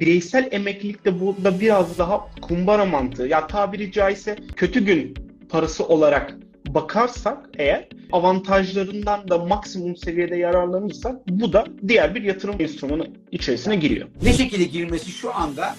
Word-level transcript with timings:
Bireysel 0.00 0.48
emeklilik 0.50 1.04
de 1.04 1.20
burada 1.20 1.60
biraz 1.60 1.98
daha 1.98 2.30
kumbara 2.42 2.84
mantığı. 2.84 3.26
Ya 3.26 3.46
tabiri 3.46 3.92
caizse 3.92 4.36
kötü 4.56 4.84
gün 4.84 5.14
parası 5.48 5.86
olarak 5.86 6.36
bakarsak 6.68 7.50
eğer 7.58 7.88
avantajlarından 8.12 9.28
da 9.28 9.38
maksimum 9.38 9.96
seviyede 9.96 10.36
yararlanırsak 10.36 11.28
bu 11.28 11.52
da 11.52 11.64
diğer 11.88 12.14
bir 12.14 12.22
yatırım 12.22 12.56
enstrümanı 12.58 13.06
içerisine 13.30 13.76
giriyor. 13.76 14.08
Ne 14.22 14.32
şekilde 14.32 14.64
girilmesi 14.64 15.10
şu 15.10 15.34
anda 15.34 15.76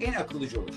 en 0.00 0.12
akıllıca 0.12 0.60
olur. 0.60 0.74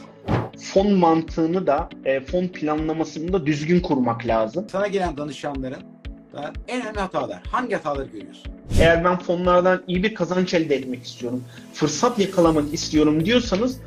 Fon 0.59 0.93
mantığını 0.93 1.68
da 1.68 1.89
e, 2.05 2.20
fon 2.20 2.47
planlamasını 2.47 3.34
da 3.34 3.45
düzgün 3.45 3.79
kurmak 3.79 4.27
lazım. 4.27 4.68
Sana 4.71 4.88
gelen 4.88 5.18
danışanların 5.18 5.93
da 6.34 6.54
en 6.68 6.81
önemli 6.81 7.00
hatalar. 7.00 7.43
Hangi 7.52 7.75
hataları 7.75 8.07
görüyorsun? 8.07 8.54
Eğer 8.79 9.04
ben 9.04 9.20
fonlardan 9.20 9.83
iyi 9.88 10.04
bir 10.04 10.15
kazanç 10.15 10.54
elde 10.54 10.75
etmek 10.75 11.05
istiyorum, 11.05 11.43
fırsat 11.73 12.20
yakalamak 12.20 12.73
istiyorum 12.73 13.25
diyorsanız 13.25 13.79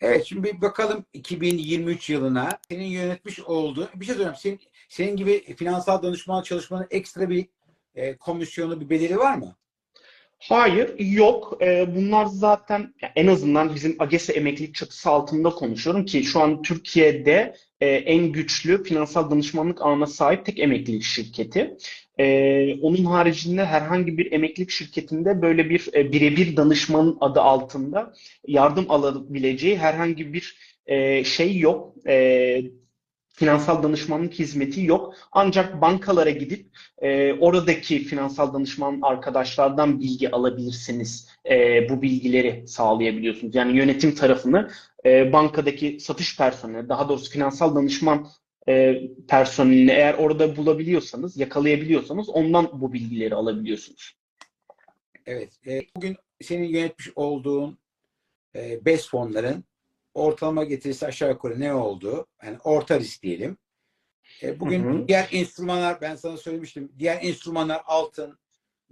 Evet 0.00 0.26
şimdi 0.26 0.42
bir 0.42 0.60
bakalım 0.60 1.04
2023 1.12 2.10
yılına. 2.10 2.58
Senin 2.70 2.84
yönetmiş 2.84 3.40
olduğu 3.40 3.88
bir 3.94 4.06
şey 4.06 4.14
söyleyeyim. 4.14 4.36
Senin, 4.38 4.60
senin 4.88 5.16
gibi 5.16 5.54
finansal 5.56 6.02
danışman 6.02 6.42
çalışmanın 6.42 6.86
ekstra 6.90 7.30
bir 7.30 7.48
e, 7.94 8.16
komisyonu, 8.16 8.80
bir 8.80 8.90
bedeli 8.90 9.16
var 9.16 9.34
mı? 9.34 9.56
Hayır, 10.38 10.94
yok. 10.98 11.58
Ee, 11.62 11.94
bunlar 11.96 12.26
zaten 12.26 12.94
en 13.16 13.26
azından 13.26 13.74
bizim 13.74 13.96
AGESE 13.98 14.32
emeklilik 14.32 14.74
çatısı 14.74 15.10
altında 15.10 15.50
konuşuyorum 15.50 16.04
ki 16.04 16.24
şu 16.24 16.40
an 16.40 16.62
Türkiye'de 16.62 17.54
e, 17.80 17.86
en 17.86 18.32
güçlü 18.32 18.84
finansal 18.84 19.30
danışmanlık 19.30 19.82
ağına 19.82 20.06
sahip 20.06 20.46
tek 20.46 20.58
emeklilik 20.58 21.02
şirketi. 21.02 21.76
Ee, 22.18 22.74
onun 22.82 23.04
haricinde 23.04 23.64
herhangi 23.64 24.18
bir 24.18 24.32
emeklilik 24.32 24.70
şirketinde 24.70 25.42
böyle 25.42 25.70
bir 25.70 25.88
e, 25.94 26.12
birebir 26.12 26.56
danışmanın 26.56 27.18
adı 27.20 27.40
altında 27.40 28.12
yardım 28.46 28.90
alabileceği 28.90 29.78
herhangi 29.78 30.32
bir 30.32 30.56
e, 30.86 31.24
şey 31.24 31.58
yok. 31.58 31.94
E, 32.08 32.62
finansal 33.38 33.82
danışmanlık 33.82 34.34
hizmeti 34.34 34.84
yok. 34.84 35.14
Ancak 35.32 35.80
bankalara 35.80 36.30
gidip 36.30 36.66
e, 36.98 37.32
oradaki 37.32 37.98
finansal 37.98 38.54
danışman 38.54 38.98
arkadaşlardan 39.02 40.00
bilgi 40.00 40.30
alabilirsiniz. 40.30 41.28
E, 41.50 41.88
bu 41.88 42.02
bilgileri 42.02 42.68
sağlayabiliyorsunuz. 42.68 43.54
Yani 43.54 43.76
yönetim 43.76 44.14
tarafını 44.14 44.70
e, 45.04 45.32
bankadaki 45.32 46.00
satış 46.00 46.36
personeli, 46.36 46.88
daha 46.88 47.08
doğrusu 47.08 47.30
finansal 47.30 47.74
danışman 47.74 48.28
e, 48.68 49.02
personelini 49.28 49.90
eğer 49.90 50.14
orada 50.14 50.56
bulabiliyorsanız, 50.56 51.36
yakalayabiliyorsanız 51.36 52.28
ondan 52.28 52.80
bu 52.80 52.92
bilgileri 52.92 53.34
alabiliyorsunuz. 53.34 54.16
Evet. 55.26 55.50
E, 55.66 55.80
bugün 55.96 56.16
senin 56.40 56.68
yönetmiş 56.68 57.10
olduğun 57.16 57.78
e, 58.56 58.84
BES 58.84 59.08
fonların 59.08 59.64
ortalama 60.18 60.64
getirisi 60.64 61.06
aşağı 61.06 61.30
yukarı 61.30 61.60
ne 61.60 61.74
oldu? 61.74 62.26
Yani 62.44 62.58
orta 62.64 63.00
risk 63.00 63.22
diyelim. 63.22 63.56
E, 64.42 64.60
bugün 64.60 64.84
Hı 64.84 64.90
hı. 64.90 65.08
diğer 65.08 65.28
enstrümanlar 65.32 66.00
ben 66.00 66.16
sana 66.16 66.36
söylemiştim. 66.36 66.92
Diğer 66.98 67.18
enstrümanlar 67.22 67.82
altın, 67.86 68.38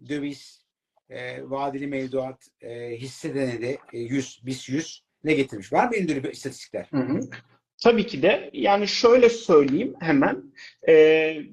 döviz, 0.09 0.67
e, 1.11 1.51
vadeli 1.51 1.87
mevduat, 1.87 2.49
e, 2.61 2.97
hisse 2.97 3.35
denedi, 3.35 3.79
e, 3.93 3.99
100, 3.99 4.47
BIS 4.47 4.69
100 4.69 5.03
ne 5.25 5.35
getirmiş? 5.35 5.73
Var 5.73 5.89
mı 5.89 5.97
elinde 5.97 6.31
istatistikler? 6.33 6.87
Hı 6.91 6.97
hı. 7.01 7.21
Tabii 7.83 8.07
ki 8.07 8.23
de 8.23 8.51
yani 8.53 8.89
şöyle 8.89 9.29
söyleyeyim 9.29 9.95
hemen 10.01 10.43
Ee, 10.89 10.95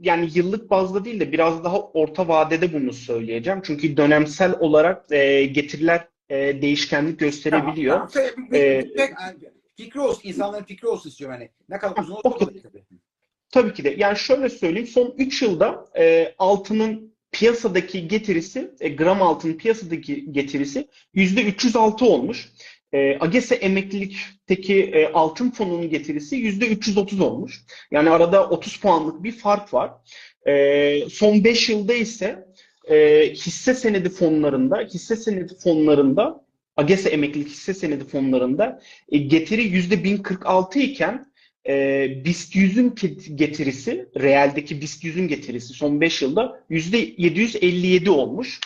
yani 0.02 0.30
yıllık 0.34 0.70
bazda 0.70 1.06
değil 1.06 1.20
de 1.20 1.32
biraz 1.32 1.64
daha 1.64 1.82
orta 1.82 2.28
vadede 2.28 2.74
bunu 2.74 2.94
söyleyeceğim. 2.94 3.62
Çünkü 3.64 3.98
dönemsel 3.98 4.56
olarak 4.60 5.12
e, 5.12 5.46
getiriler 5.46 6.08
e, 6.30 6.62
değişkenlik 6.62 7.20
gösterebiliyor. 7.20 7.96
Tamam, 7.96 8.10
tamam. 8.36 8.50
Ee, 8.54 8.84
fikri 9.76 10.00
olsun, 10.00 10.30
insanların 10.30 10.64
fikri 10.64 10.88
olsun 10.88 11.10
istiyorum 11.10 11.38
hani. 11.40 11.50
Ne 11.70 11.80
kadar 11.80 12.04
uzun 12.04 12.14
olursa 12.14 12.30
olur 12.30 12.38
tabii. 12.64 12.84
Tabii 13.52 13.74
ki 13.74 13.84
de. 13.84 13.96
Yani 13.98 14.18
şöyle 14.18 14.50
söyleyeyim. 14.50 14.88
Son 14.88 15.14
3 15.18 15.42
yılda 15.42 15.86
e, 15.98 16.36
altının 16.38 17.14
piyasadaki 17.32 18.08
getirisi, 18.08 18.72
e, 18.80 18.90
gram 18.90 19.22
altının 19.22 19.58
piyasadaki 19.58 20.32
getirisi 20.32 20.88
%306 21.16 22.06
olmuş. 22.06 22.50
E, 22.94 23.18
AGESE 23.20 23.56
emeklilikteki 23.56 24.84
e, 24.84 25.08
altın 25.08 25.52
fonunun 25.52 25.90
getirisi 25.90 26.36
%330 26.36 27.24
olmuş. 27.24 27.62
Yani 27.92 28.10
arada 28.10 28.50
30 28.50 28.80
puanlık 28.80 29.24
bir 29.24 29.32
fark 29.32 29.74
var. 29.74 29.92
E, 30.48 31.10
son 31.10 31.44
5 31.44 31.70
yılda 31.70 31.94
ise 31.94 32.48
e, 32.90 33.30
hisse 33.30 33.74
senedi 33.74 34.10
fonlarında, 34.10 34.80
hisse 34.94 35.16
senedi 35.16 35.56
fonlarında 35.64 36.43
AGESE 36.78 37.10
emeklilik 37.10 37.48
hisse 37.50 37.74
senedi 37.74 38.04
fonlarında 38.04 38.82
e, 39.12 39.18
getiri 39.18 39.62
%1046 39.62 40.80
iken 40.80 41.34
e, 41.68 42.08
BIST 42.26 42.56
100'ün 42.56 42.90
ke- 42.90 43.36
getirisi, 43.36 44.10
realdeki 44.20 44.82
BIST 44.82 45.04
100'ün 45.04 45.28
getirisi 45.28 45.74
son 45.74 46.02
5 46.02 46.22
yılda 46.22 46.64
%757 46.70 48.10
olmuş. 48.10 48.60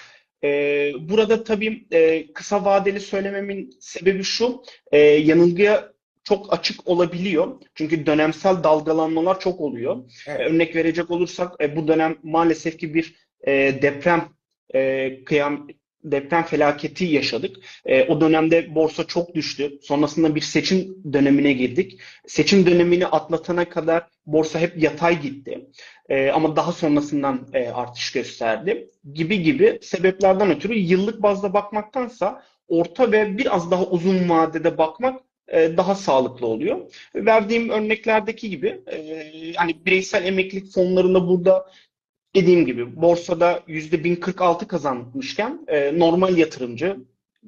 E, 0.44 0.92
burada 1.00 1.44
tabii 1.44 1.88
e, 1.92 2.34
kısa 2.34 2.66
vadeli 2.66 3.00
söylememin 3.00 3.70
sebebi 3.80 4.24
şu, 4.24 4.62
e, 4.92 4.98
yanılgıya 5.00 5.92
çok 6.24 6.54
açık 6.54 6.88
olabiliyor. 6.88 7.62
Çünkü 7.76 8.06
dönemsel 8.06 8.64
dalgalanmalar 8.64 9.40
çok 9.40 9.62
oluyor. 9.62 9.98
Evet. 10.28 10.40
E, 10.40 10.44
Örnek 10.44 10.76
verecek 10.76 11.12
olursak 11.12 11.54
e, 11.62 11.76
bu 11.76 11.88
dönem 11.88 12.18
maalesef 12.24 12.80
ki 12.80 12.94
bir 12.94 13.16
e, 13.48 13.52
deprem 13.82 14.30
kıyam 15.26 15.68
deprem 16.12 16.44
felaketi 16.44 17.06
yaşadık. 17.06 17.56
E, 17.86 18.04
o 18.04 18.22
dönemde 18.22 18.76
borsa 18.76 19.04
çok 19.04 19.36
düştü. 19.36 19.80
Sonrasında 19.82 20.36
bir 20.36 20.42
seçim 20.42 20.96
dönemine 21.14 21.54
girdik. 21.54 22.00
Seçim 22.28 22.66
dönemini 22.66 23.08
atlatana 23.08 23.70
kadar 23.70 24.08
borsa 24.26 24.60
hep 24.60 24.84
yatay 24.84 25.22
gitti. 25.22 25.68
E, 26.10 26.30
ama 26.30 26.56
daha 26.56 26.72
sonrasından 26.72 27.48
e, 27.54 27.68
artış 27.70 28.12
gösterdi. 28.12 28.90
Gibi 29.14 29.42
gibi 29.42 29.80
sebeplerden 29.82 30.52
ötürü 30.52 30.74
yıllık 30.74 31.24
bazda 31.24 31.54
bakmaktansa 31.54 32.44
orta 32.68 33.12
ve 33.12 33.38
biraz 33.38 33.72
daha 33.72 33.86
uzun 33.86 34.30
vadede 34.30 34.78
bakmak 34.78 35.22
e, 35.48 35.78
daha 35.78 35.96
sağlıklı 35.96 36.48
oluyor. 36.48 36.92
Verdiğim 37.16 37.70
örneklerdeki 37.70 38.50
gibi 38.50 38.82
hani 39.56 39.86
bireysel 39.86 40.26
emeklilik 40.26 40.74
fonlarında 40.74 41.28
burada 41.28 41.66
dediğim 42.36 42.66
gibi 42.66 43.02
borsada 43.02 43.64
%1046 43.68 44.68
kazanmışken 44.68 45.66
e, 45.68 46.00
normal 46.00 46.38
yatırımcı, 46.38 46.98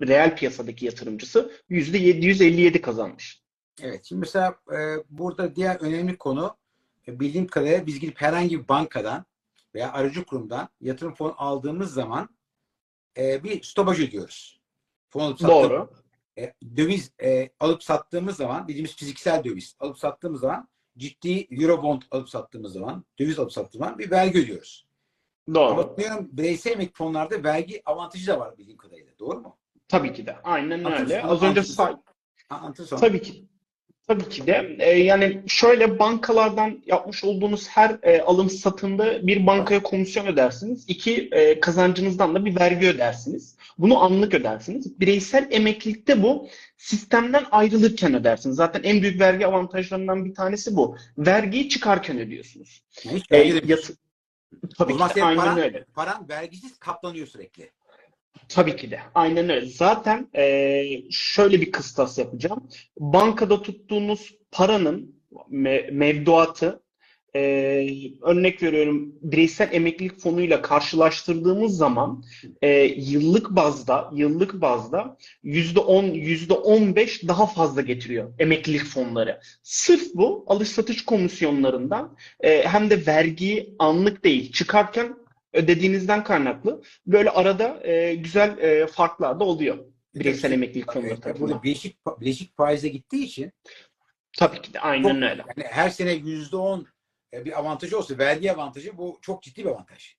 reel 0.01 0.35
piyasadaki 0.35 0.85
yatırımcısı 0.85 1.51
%757 1.69 2.81
kazanmış. 2.81 3.41
Evet. 3.81 4.06
Şimdi 4.06 4.19
mesela 4.19 4.56
e, 4.72 4.78
burada 5.09 5.56
diğer 5.56 5.75
önemli 5.75 6.17
konu 6.17 6.57
e, 7.07 7.19
bildiğim 7.19 7.47
kadarıyla 7.47 7.85
biz 7.85 8.00
gidip 8.00 8.22
herhangi 8.22 8.59
bir 8.59 8.67
bankadan 8.67 9.25
veya 9.75 9.94
aracı 9.94 10.25
kurumdan 10.25 10.69
yatırım 10.81 11.13
fonu 11.13 11.35
aldığımız 11.38 11.94
zaman 11.94 12.29
e, 13.17 13.44
bir 13.44 13.63
stopaj 13.63 14.00
ödüyoruz. 14.00 14.59
Fon 15.09 15.22
alıp 15.22 15.41
Doğru. 15.41 15.90
e, 16.38 16.53
döviz 16.78 17.11
e, 17.23 17.50
alıp 17.59 17.84
sattığımız 17.84 18.35
zaman 18.35 18.67
bildiğimiz 18.67 18.96
fiziksel 18.96 19.44
döviz 19.44 19.75
alıp 19.79 19.97
sattığımız 19.97 20.41
zaman 20.41 20.67
ciddi 20.98 21.48
eurobond 21.52 22.02
alıp 22.12 22.30
sattığımız 22.30 22.74
zaman 22.74 23.06
döviz 23.20 23.40
alıp 23.40 23.54
sattığımız 23.54 23.88
zaman 23.88 24.00
bir 24.00 24.12
vergi 24.12 24.40
ödüyoruz. 24.40 24.86
Ama 25.48 25.56
Doğru. 25.56 25.78
bakıyorum 25.78 26.30
bireysel 26.32 26.72
emekli 26.72 26.94
fonlarda 26.94 27.44
vergi 27.44 27.82
avantajı 27.86 28.28
da 28.28 28.40
var 28.40 28.58
bildiğim 28.58 28.78
kadarıyla. 28.78 29.12
Doğru 29.20 29.40
mu? 29.42 29.58
Tabii 29.88 30.14
ki 30.14 30.26
de. 30.26 30.38
Aynen 30.44 30.92
öyle. 30.92 31.24
Az 31.24 31.44
önce 31.44 31.64
say. 31.64 31.96
Tabii 33.00 33.22
ki. 33.22 33.48
Tabii 34.09 34.30
ki 34.30 34.47
de. 34.47 34.75
E, 34.80 35.00
yani 35.00 35.42
şöyle 35.47 36.00
bankalardan 36.00 36.84
yapmış 36.86 37.24
olduğunuz 37.24 37.68
her 37.68 37.97
e, 38.03 38.22
alım 38.22 38.50
satımda 38.50 39.28
bir 39.28 39.47
bankaya 39.47 39.84
komisyon 39.84 40.25
ödersiniz. 40.28 40.86
İki 40.88 41.30
e, 41.31 41.59
kazancınızdan 41.59 42.35
da 42.35 42.46
bir 42.46 42.59
vergi 42.59 42.88
ödersiniz. 42.88 43.56
Bunu 43.78 44.03
anlık 44.03 44.34
ödersiniz. 44.34 45.00
Bireysel 45.00 45.47
emeklilikte 45.52 46.23
bu 46.23 46.47
sistemden 46.78 47.44
ayrılırken 47.52 48.14
ödersiniz. 48.16 48.56
Zaten 48.56 48.84
en 48.84 49.02
büyük 49.02 49.20
vergi 49.22 49.47
avantajlarından 49.47 50.26
bir 50.26 50.35
tanesi 50.35 50.76
bu. 50.76 50.97
Vergiyi 51.17 51.70
çıkarken 51.70 52.20
ödüyorsunuz. 52.20 52.84
Hiç 53.02 53.23
E, 53.32 53.38
vergi 53.38 53.72
yatı- 53.72 53.94
Tabii 54.78 54.94
O 54.94 55.08
ki 55.08 55.16
de 55.16 55.23
aynen 55.23 55.41
paran- 55.41 55.58
öyle. 55.59 55.85
paran 55.96 56.29
vergisiz 56.29 56.78
katlanıyor 56.79 57.28
sürekli. 57.28 57.72
Tabii 58.47 58.76
ki 58.76 58.91
de. 58.91 59.00
Aynen 59.16 59.50
öyle. 59.50 59.66
Zaten 59.66 60.28
eee, 60.36 61.03
şöyle 61.12 61.62
bir 61.62 61.72
kıstas 61.72 62.18
yapacağım. 62.18 62.70
Bankada 63.00 63.62
tuttuğunuz 63.62 64.36
paranın 64.52 65.16
me- 65.52 65.91
mevduatı 65.91 66.84
eee, 67.36 68.12
örnek 68.22 68.64
veriyorum 68.64 69.14
bireysel 69.22 69.70
emeklilik 69.74 70.20
fonuyla 70.20 70.62
karşılaştırdığımız 70.62 71.78
zaman 71.78 72.24
eee, 72.64 72.96
yıllık 72.97 73.50
bazda 73.50 74.12
yıllık 74.16 74.62
bazda 74.62 75.18
%10, 75.44 76.03
%15 76.06 77.28
daha 77.28 77.47
fazla 77.47 77.82
getiriyor 77.82 78.34
emeklilik 78.40 78.84
fonları. 78.85 79.40
Sırf 79.64 80.03
bu 80.16 80.44
alış 80.47 80.70
satış 80.70 81.06
komisyonlarından 81.06 82.18
eee, 82.44 82.64
hem 82.68 82.90
de 82.90 83.06
vergiyi 83.08 83.76
anlık 83.80 84.24
değil 84.24 84.52
çıkarken 84.52 85.16
ödediğinizden 85.53 86.23
kaynaklı 86.23 86.84
böyle 87.07 87.29
arada 87.29 87.87
e, 87.87 88.16
güzel 88.16 88.57
e, 88.57 88.87
farklar 88.87 89.40
da 89.40 89.43
oluyor 89.43 89.78
bireysel 90.16 90.51
emeklilik 90.51 90.93
fonları 90.93 91.22
tarafından. 91.22 91.49
Burada 91.49 91.63
bileşik, 91.63 91.97
bileşik 92.22 92.57
faize 92.57 92.90
gittiği 92.90 93.23
için 93.23 93.51
Tabii 94.37 94.61
ki 94.61 94.73
de 94.73 94.79
aynen 94.79 95.16
öyle. 95.22 95.43
yani 95.57 95.67
her 95.67 95.90
sene 95.90 96.11
yüzde 96.11 96.55
on 96.55 96.87
e, 97.34 97.46
bir 97.46 97.59
avantajı 97.59 97.97
olsa 97.97 98.17
vergi 98.17 98.51
avantajı 98.51 98.97
bu 98.97 99.19
çok 99.22 99.43
ciddi 99.43 99.66
bir 99.66 99.69
avantaj. 99.69 100.16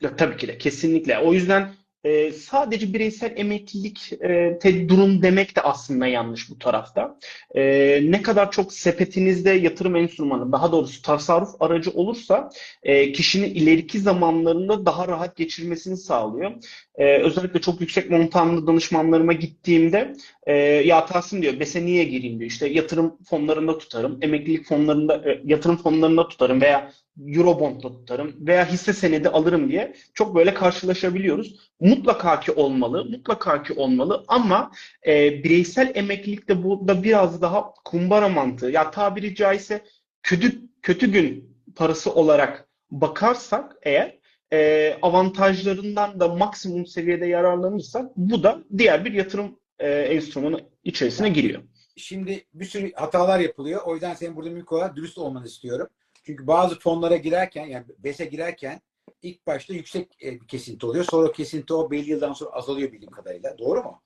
Ya, 0.00 0.16
tabii 0.16 0.36
ki 0.36 0.48
de 0.48 0.58
kesinlikle. 0.58 1.18
O 1.18 1.32
yüzden 1.32 1.74
e, 2.04 2.32
sadece 2.32 2.92
bireysel 2.94 3.32
emeklilik 3.36 4.12
e, 4.12 4.58
te- 4.58 4.88
durum 4.88 5.22
demek 5.22 5.56
de 5.56 5.60
aslında 5.60 6.06
yanlış 6.06 6.50
bu 6.50 6.58
tarafta. 6.58 7.18
E, 7.54 7.62
ne 8.10 8.22
kadar 8.22 8.50
çok 8.50 8.72
sepetinizde 8.72 9.50
yatırım 9.50 9.96
enstrümanı, 9.96 10.52
daha 10.52 10.72
doğrusu 10.72 11.02
tasarruf 11.02 11.62
aracı 11.62 11.90
olursa 11.90 12.50
e, 12.82 13.12
kişinin 13.12 13.54
ileriki 13.54 14.00
zamanlarında 14.00 14.86
daha 14.86 15.08
rahat 15.08 15.36
geçirmesini 15.36 15.96
sağlıyor. 15.96 16.52
E, 16.94 17.04
özellikle 17.22 17.60
çok 17.60 17.80
yüksek 17.80 18.10
montanlı 18.10 18.66
danışmanlarıma 18.66 19.32
gittiğimde 19.32 20.12
e, 20.46 20.54
ya 20.56 21.06
Tahsin 21.06 21.42
diyor 21.42 21.60
BES'e 21.60 21.86
niye 21.86 22.04
gireyim 22.04 22.38
diyor. 22.38 22.50
İşte 22.50 22.68
yatırım 22.68 23.18
fonlarında 23.24 23.78
tutarım, 23.78 24.18
emeklilik 24.22 24.66
fonlarında, 24.66 25.30
e, 25.30 25.40
yatırım 25.44 25.76
fonlarında 25.76 26.28
tutarım 26.28 26.60
veya 26.60 26.92
Eurobond'da 27.26 27.88
tutarım 27.92 28.46
veya 28.46 28.68
hisse 28.68 28.92
senedi 28.92 29.28
alırım 29.28 29.68
diye 29.70 29.94
çok 30.14 30.34
böyle 30.34 30.54
karşılaşabiliyoruz. 30.54 31.56
Mutlaka 31.80 32.40
ki 32.40 32.52
olmalı, 32.52 33.04
mutlaka 33.04 33.62
ki 33.62 33.72
olmalı 33.72 34.24
ama 34.28 34.72
e, 35.06 35.44
bireysel 35.44 35.92
emeklilikte 35.94 36.62
burada 36.64 37.02
biraz 37.02 37.42
daha 37.42 37.74
kumbara 37.84 38.28
mantığı. 38.28 38.70
Ya 38.70 38.90
tabiri 38.90 39.34
caizse 39.34 39.84
kötü 40.22 40.62
kötü 40.82 41.12
gün 41.12 41.56
parası 41.76 42.14
olarak 42.14 42.68
bakarsak 42.90 43.76
eğer 43.82 44.18
e, 44.52 44.92
avantajlarından 45.02 46.20
da 46.20 46.28
maksimum 46.28 46.86
seviyede 46.86 47.26
yararlanırsak 47.26 48.16
bu 48.16 48.42
da 48.42 48.58
diğer 48.78 49.04
bir 49.04 49.12
yatırım 49.12 49.58
e, 49.78 49.90
enstrümanı 49.90 50.60
içerisine 50.84 51.28
giriyor. 51.28 51.62
Şimdi 51.96 52.44
bir 52.54 52.64
sürü 52.64 52.92
hatalar 52.92 53.40
yapılıyor. 53.40 53.80
O 53.86 53.94
yüzden 53.94 54.14
senin 54.14 54.36
burada 54.36 54.50
mümkün 54.50 54.76
olarak 54.76 54.96
dürüst 54.96 55.18
olmanı 55.18 55.46
istiyorum. 55.46 55.88
Çünkü 56.22 56.46
bazı 56.46 56.78
fonlara 56.78 57.16
girerken 57.16 57.66
yani 57.66 57.86
BES'e 57.98 58.24
girerken 58.24 58.80
ilk 59.22 59.46
başta 59.46 59.74
yüksek 59.74 60.24
e, 60.24 60.40
bir 60.40 60.48
kesinti 60.48 60.86
oluyor. 60.86 61.04
Sonra 61.04 61.28
o 61.28 61.32
kesinti 61.32 61.74
o 61.74 61.90
belli 61.90 62.10
yıldan 62.10 62.32
sonra 62.32 62.50
azalıyor 62.50 62.92
bildiğim 62.92 63.10
kadarıyla. 63.10 63.58
Doğru 63.58 63.82
mu? 63.82 64.02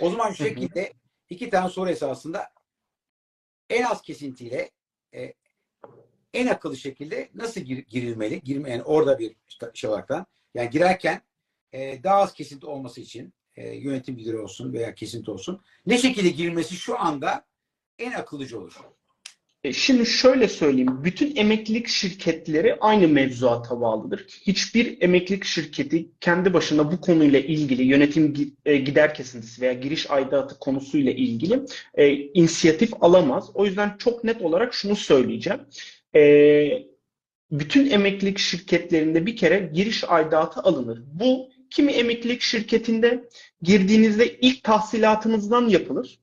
O 0.00 0.10
zaman 0.10 0.32
şu 0.32 0.44
şekilde 0.44 0.92
iki 1.30 1.50
tane 1.50 1.68
soru 1.68 1.90
esasında 1.90 2.52
en 3.70 3.82
az 3.82 4.02
kesintiyle 4.02 4.70
e, 5.14 5.34
en 6.34 6.46
akıllı 6.46 6.76
şekilde 6.76 7.30
nasıl 7.34 7.60
gir- 7.60 7.86
girilmeli? 7.86 8.42
Girme, 8.42 8.70
yani 8.70 8.82
orada 8.82 9.18
bir 9.18 9.36
şey 9.74 9.90
olaraktan. 9.90 10.26
Yani 10.54 10.70
girerken 10.70 11.22
e, 11.72 12.02
daha 12.02 12.16
az 12.16 12.34
kesinti 12.34 12.66
olması 12.66 13.00
için 13.00 13.34
e, 13.56 13.76
yönetim 13.76 14.18
lideri 14.18 14.38
olsun 14.38 14.72
veya 14.72 14.94
kesinti 14.94 15.30
olsun. 15.30 15.62
Ne 15.86 15.98
şekilde 15.98 16.28
girilmesi 16.28 16.74
şu 16.74 17.00
anda 17.00 17.46
en 17.98 18.12
akıllıcı 18.12 18.60
olur. 18.60 18.80
E, 19.64 19.72
Şimdi 19.72 20.06
şöyle 20.06 20.48
söyleyeyim, 20.48 21.04
bütün 21.04 21.36
emeklilik 21.36 21.88
şirketleri 21.88 22.74
aynı 22.80 23.08
mevzuata 23.08 23.80
bağlıdır. 23.80 24.26
Hiçbir 24.46 25.02
emeklilik 25.02 25.44
şirketi 25.44 26.08
kendi 26.20 26.54
başına 26.54 26.92
bu 26.92 27.00
konuyla 27.00 27.38
ilgili 27.40 27.82
yönetim 27.82 28.54
e, 28.64 28.76
gider 28.76 29.14
kesintisi 29.14 29.62
veya 29.62 29.72
giriş 29.72 30.10
aidatı 30.10 30.58
konusuyla 30.58 31.12
ilgili 31.12 31.60
e, 31.94 32.10
inisiyatif 32.12 32.90
alamaz. 33.00 33.50
O 33.54 33.66
yüzden 33.66 33.96
çok 33.98 34.24
net 34.24 34.42
olarak 34.42 34.74
şunu 34.74 34.96
söyleyeceğim. 34.96 35.60
E, 36.14 36.90
bütün 37.50 37.90
emeklilik 37.90 38.38
şirketlerinde 38.38 39.26
bir 39.26 39.36
kere 39.36 39.70
giriş 39.74 40.04
aidatı 40.08 40.60
alınır. 40.60 41.02
Bu 41.12 41.50
kimi 41.70 41.92
emeklilik 41.92 42.40
şirketinde 42.40 43.24
girdiğinizde 43.62 44.38
ilk 44.38 44.64
tahsilatınızdan 44.64 45.68
yapılır. 45.68 46.18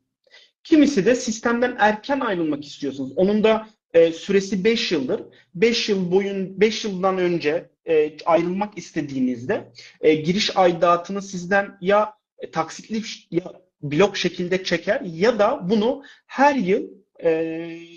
Kimisi 0.70 1.06
de 1.06 1.16
sistemden 1.16 1.76
erken 1.80 2.20
ayrılmak 2.20 2.66
istiyorsunuz. 2.66 3.14
Onun 3.16 3.44
da 3.44 3.68
e, 3.94 4.12
süresi 4.12 4.64
5 4.64 4.92
yıldır. 4.92 5.22
5 5.56 5.90
yıl 5.90 6.12
boyun 6.12 6.62
5 6.62 6.86
yıldan 6.86 7.18
önce 7.18 7.70
e, 7.90 8.18
ayrılmak 8.26 8.78
istediğinizde 8.78 9.72
e, 10.02 10.16
giriş 10.16 10.58
aidatını 10.58 11.22
sizden 11.22 11.78
ya 11.82 12.14
e, 12.40 12.52
taksitli 12.52 13.02
ya 13.32 13.44
blok 13.82 14.18
şekilde 14.18 14.64
çeker 14.64 15.02
ya 15.02 15.40
da 15.40 15.70
bunu 15.70 16.04
her 16.26 16.56
yıl 16.56 16.84
e, 17.24 17.32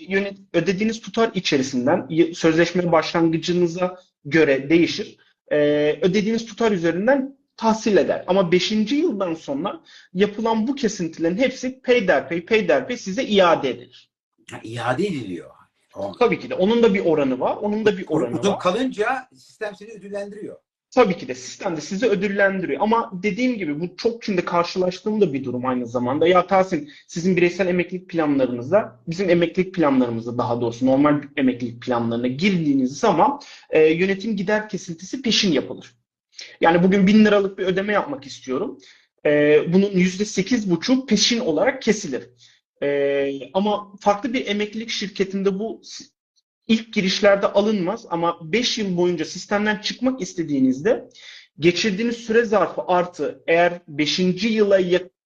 yönet 0.07 0.37
ödediğiniz 0.53 1.01
tutar 1.01 1.31
içerisinden 1.35 2.07
sözleşme 2.33 2.91
başlangıcınıza 2.91 3.99
göre 4.25 4.69
değişir. 4.69 5.17
E, 5.51 5.57
ödediğiniz 6.01 6.45
tutar 6.45 6.71
üzerinden 6.71 7.37
tahsil 7.61 7.97
eder. 7.97 8.23
Ama 8.27 8.51
5. 8.51 8.71
yıldan 8.71 9.33
sonra 9.33 9.81
yapılan 10.13 10.67
bu 10.67 10.75
kesintilerin 10.75 11.37
hepsi 11.37 11.81
peyderpey 11.81 12.45
peyderpey 12.45 12.97
size 12.97 13.23
iade 13.23 13.69
edilir. 13.69 14.11
Ha, 14.51 14.59
iade 14.63 15.07
ediliyor. 15.07 15.49
O. 15.95 16.11
Tabii 16.19 16.39
ki 16.39 16.49
de 16.49 16.55
onun 16.55 16.83
da 16.83 16.93
bir 16.93 17.05
oranı 17.05 17.39
var. 17.39 17.55
Onun 17.55 17.85
da 17.85 17.97
bir 17.97 18.05
oranı 18.07 18.39
Uzun 18.39 18.51
var. 18.51 18.59
kalınca 18.59 19.27
sistem 19.35 19.75
seni 19.75 19.91
ödüllendiriyor. 19.91 20.57
Tabii 20.95 21.17
ki 21.17 21.27
de 21.27 21.35
sistem 21.35 21.77
de 21.77 21.81
sizi 21.81 22.07
ödüllendiriyor. 22.07 22.81
Ama 22.81 23.11
dediğim 23.23 23.57
gibi 23.57 23.79
bu 23.79 23.97
çok 23.97 24.23
şimdi 24.23 24.45
karşılaştığım 24.45 25.21
da 25.21 25.33
bir 25.33 25.43
durum 25.43 25.65
aynı 25.65 25.87
zamanda. 25.87 26.27
Ya 26.27 26.47
Tahsin 26.47 26.89
sizin 27.07 27.35
bireysel 27.37 27.67
emeklilik 27.67 28.09
planlarınızda 28.09 28.99
bizim 29.07 29.29
emeklilik 29.29 29.75
planlarımızda 29.75 30.37
daha 30.37 30.61
doğrusu 30.61 30.85
normal 30.85 31.21
emeklilik 31.37 31.81
planlarına 31.81 32.27
girdiğiniz 32.27 32.99
zaman 32.99 33.41
e, 33.69 33.85
yönetim 33.85 34.35
gider 34.35 34.69
kesintisi 34.69 35.21
peşin 35.21 35.51
yapılır. 35.51 36.00
Yani 36.61 36.83
bugün 36.83 37.07
bin 37.07 37.25
liralık 37.25 37.57
bir 37.57 37.65
ödeme 37.65 37.93
yapmak 37.93 38.25
istiyorum. 38.25 38.79
E, 39.25 39.59
bunun 39.73 39.91
yüzde 39.91 40.25
sekiz 40.25 40.71
buçuk 40.71 41.09
peşin 41.09 41.39
olarak 41.39 41.81
kesilir. 41.81 42.29
E, 42.83 43.31
ama 43.53 43.95
farklı 43.99 44.33
bir 44.33 44.47
emeklilik 44.47 44.89
şirketinde 44.89 45.59
bu 45.59 45.81
ilk 46.67 46.93
girişlerde 46.93 47.47
alınmaz 47.47 48.05
ama 48.09 48.39
5 48.53 48.77
yıl 48.77 48.97
boyunca 48.97 49.25
sistemden 49.25 49.77
çıkmak 49.77 50.21
istediğinizde 50.21 51.09
geçirdiğiniz 51.59 52.17
süre 52.17 52.45
zarfı 52.45 52.81
artı 52.87 53.43
eğer 53.47 53.81
5. 53.87 54.19
yıla 54.43 54.79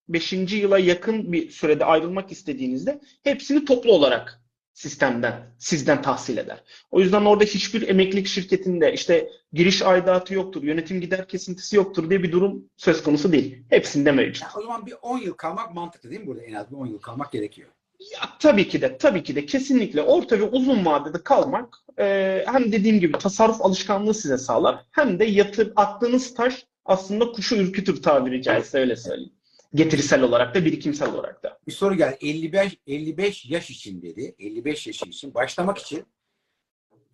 5. 0.09 0.33
yıla 0.33 0.79
yakın 0.79 1.33
bir 1.33 1.49
sürede 1.49 1.85
ayrılmak 1.85 2.31
istediğinizde 2.31 3.01
hepsini 3.23 3.65
toplu 3.65 3.91
olarak 3.91 4.41
sistemden 4.75 5.55
sizden 5.57 6.01
tahsil 6.01 6.37
eder. 6.37 6.63
O 6.91 6.99
yüzden 6.99 7.25
orada 7.25 7.43
hiçbir 7.43 7.87
emeklilik 7.87 8.27
şirketinde 8.27 8.93
işte 8.93 9.29
giriş 9.53 9.81
aidatı 9.81 10.33
yoktur, 10.33 10.63
yönetim 10.63 11.01
gider 11.01 11.27
kesintisi 11.27 11.75
yoktur 11.75 12.09
diye 12.09 12.23
bir 12.23 12.31
durum 12.31 12.65
söz 12.77 13.03
konusu 13.03 13.31
değil. 13.31 13.63
Hepsinde 13.69 14.11
mevcut. 14.11 14.41
Yani 14.41 14.51
o 14.57 14.61
zaman 14.61 14.85
bir 14.85 14.95
10 15.01 15.17
yıl 15.17 15.33
kalmak 15.33 15.73
mantıklı 15.73 16.09
değil 16.09 16.21
mi 16.21 16.27
burada? 16.27 16.41
En 16.41 16.53
az 16.53 16.71
bir 16.71 16.75
10 16.75 16.85
yıl 16.85 16.99
kalmak 16.99 17.31
gerekiyor. 17.31 17.69
Ya, 17.99 18.29
tabii 18.39 18.67
ki 18.67 18.81
de, 18.81 18.97
tabii 18.97 19.23
ki 19.23 19.35
de 19.35 19.45
kesinlikle 19.45 20.01
orta 20.01 20.39
ve 20.39 20.43
uzun 20.43 20.85
vadede 20.85 21.23
kalmak 21.23 21.77
e, 21.99 22.43
hem 22.47 22.71
dediğim 22.71 22.99
gibi 22.99 23.17
tasarruf 23.17 23.61
alışkanlığı 23.61 24.13
size 24.13 24.37
sağlar 24.37 24.85
hem 24.91 25.19
de 25.19 25.25
yatır 25.25 25.73
attığınız 25.75 26.33
taş 26.33 26.65
aslında 26.85 27.31
kuşu 27.31 27.55
ürkütür 27.55 28.01
tabiri 28.01 28.41
caizse 28.41 28.79
öyle 28.79 28.95
söyleyeyim. 28.95 29.31
Getirisel 29.75 30.21
olarak 30.21 30.55
da 30.55 30.65
birikimsel 30.65 31.13
olarak 31.13 31.43
da. 31.43 31.59
Bir 31.67 31.71
soru 31.71 31.95
geldi. 31.95 32.17
55 32.21 32.77
55 32.87 33.45
yaş 33.45 33.69
için 33.69 34.01
dedi. 34.01 34.35
55 34.39 34.87
yaş 34.87 35.03
için 35.03 35.33
başlamak 35.33 35.77
için 35.77 36.05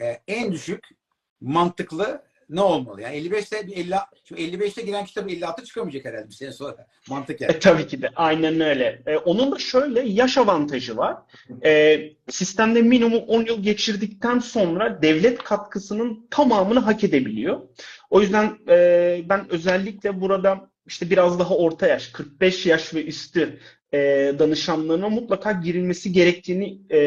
e, 0.02 0.22
en 0.28 0.52
düşük 0.52 0.88
mantıklı 1.42 2.22
ne 2.50 2.62
olmalı? 2.62 3.02
Yani 3.02 3.16
55'te 3.18 3.68
bir 3.68 3.78
50 3.78 3.96
şu 4.30 4.36
55'te 4.36 4.82
giren 4.82 5.06
kitabı 5.06 5.30
56 5.30 5.64
çıkamayacak 5.64 6.06
herhalde 6.06 6.30
bir 6.30 6.34
sene 6.34 6.52
sonra. 6.52 6.88
Mantık 7.10 7.42
yani. 7.42 7.52
E, 7.52 7.60
tabii 7.60 7.88
ki 7.88 8.02
de 8.02 8.10
aynen 8.16 8.60
öyle. 8.60 9.02
E, 9.06 9.18
onun 9.18 9.52
da 9.52 9.60
şöyle 9.60 10.02
yaş 10.02 10.38
avantajı 10.38 10.98
var. 10.98 11.18
E, 11.66 12.02
sistemde 12.30 12.82
minimum 12.82 13.24
10 13.28 13.46
yıl 13.46 13.64
geçirdikten 13.64 14.40
sonra 14.40 15.02
devlet 15.02 15.44
katkısının 15.44 16.28
tamamını 16.32 16.80
hak 16.80 17.04
edebiliyor. 17.04 17.62
O 18.10 18.22
yüzden 18.22 18.58
e, 18.70 19.22
ben 19.30 19.52
özellikle 19.52 20.22
burada 20.22 20.71
işte 20.88 21.10
biraz 21.10 21.40
daha 21.40 21.56
orta 21.56 21.88
yaş, 21.88 22.08
45 22.08 22.66
yaş 22.66 22.94
ve 22.94 23.06
üstü 23.06 23.60
e, 23.94 24.00
danışanlarına 24.40 25.10
mutlaka 25.10 25.52
girilmesi 25.52 26.12
gerektiğini 26.12 26.82
e, 26.92 27.00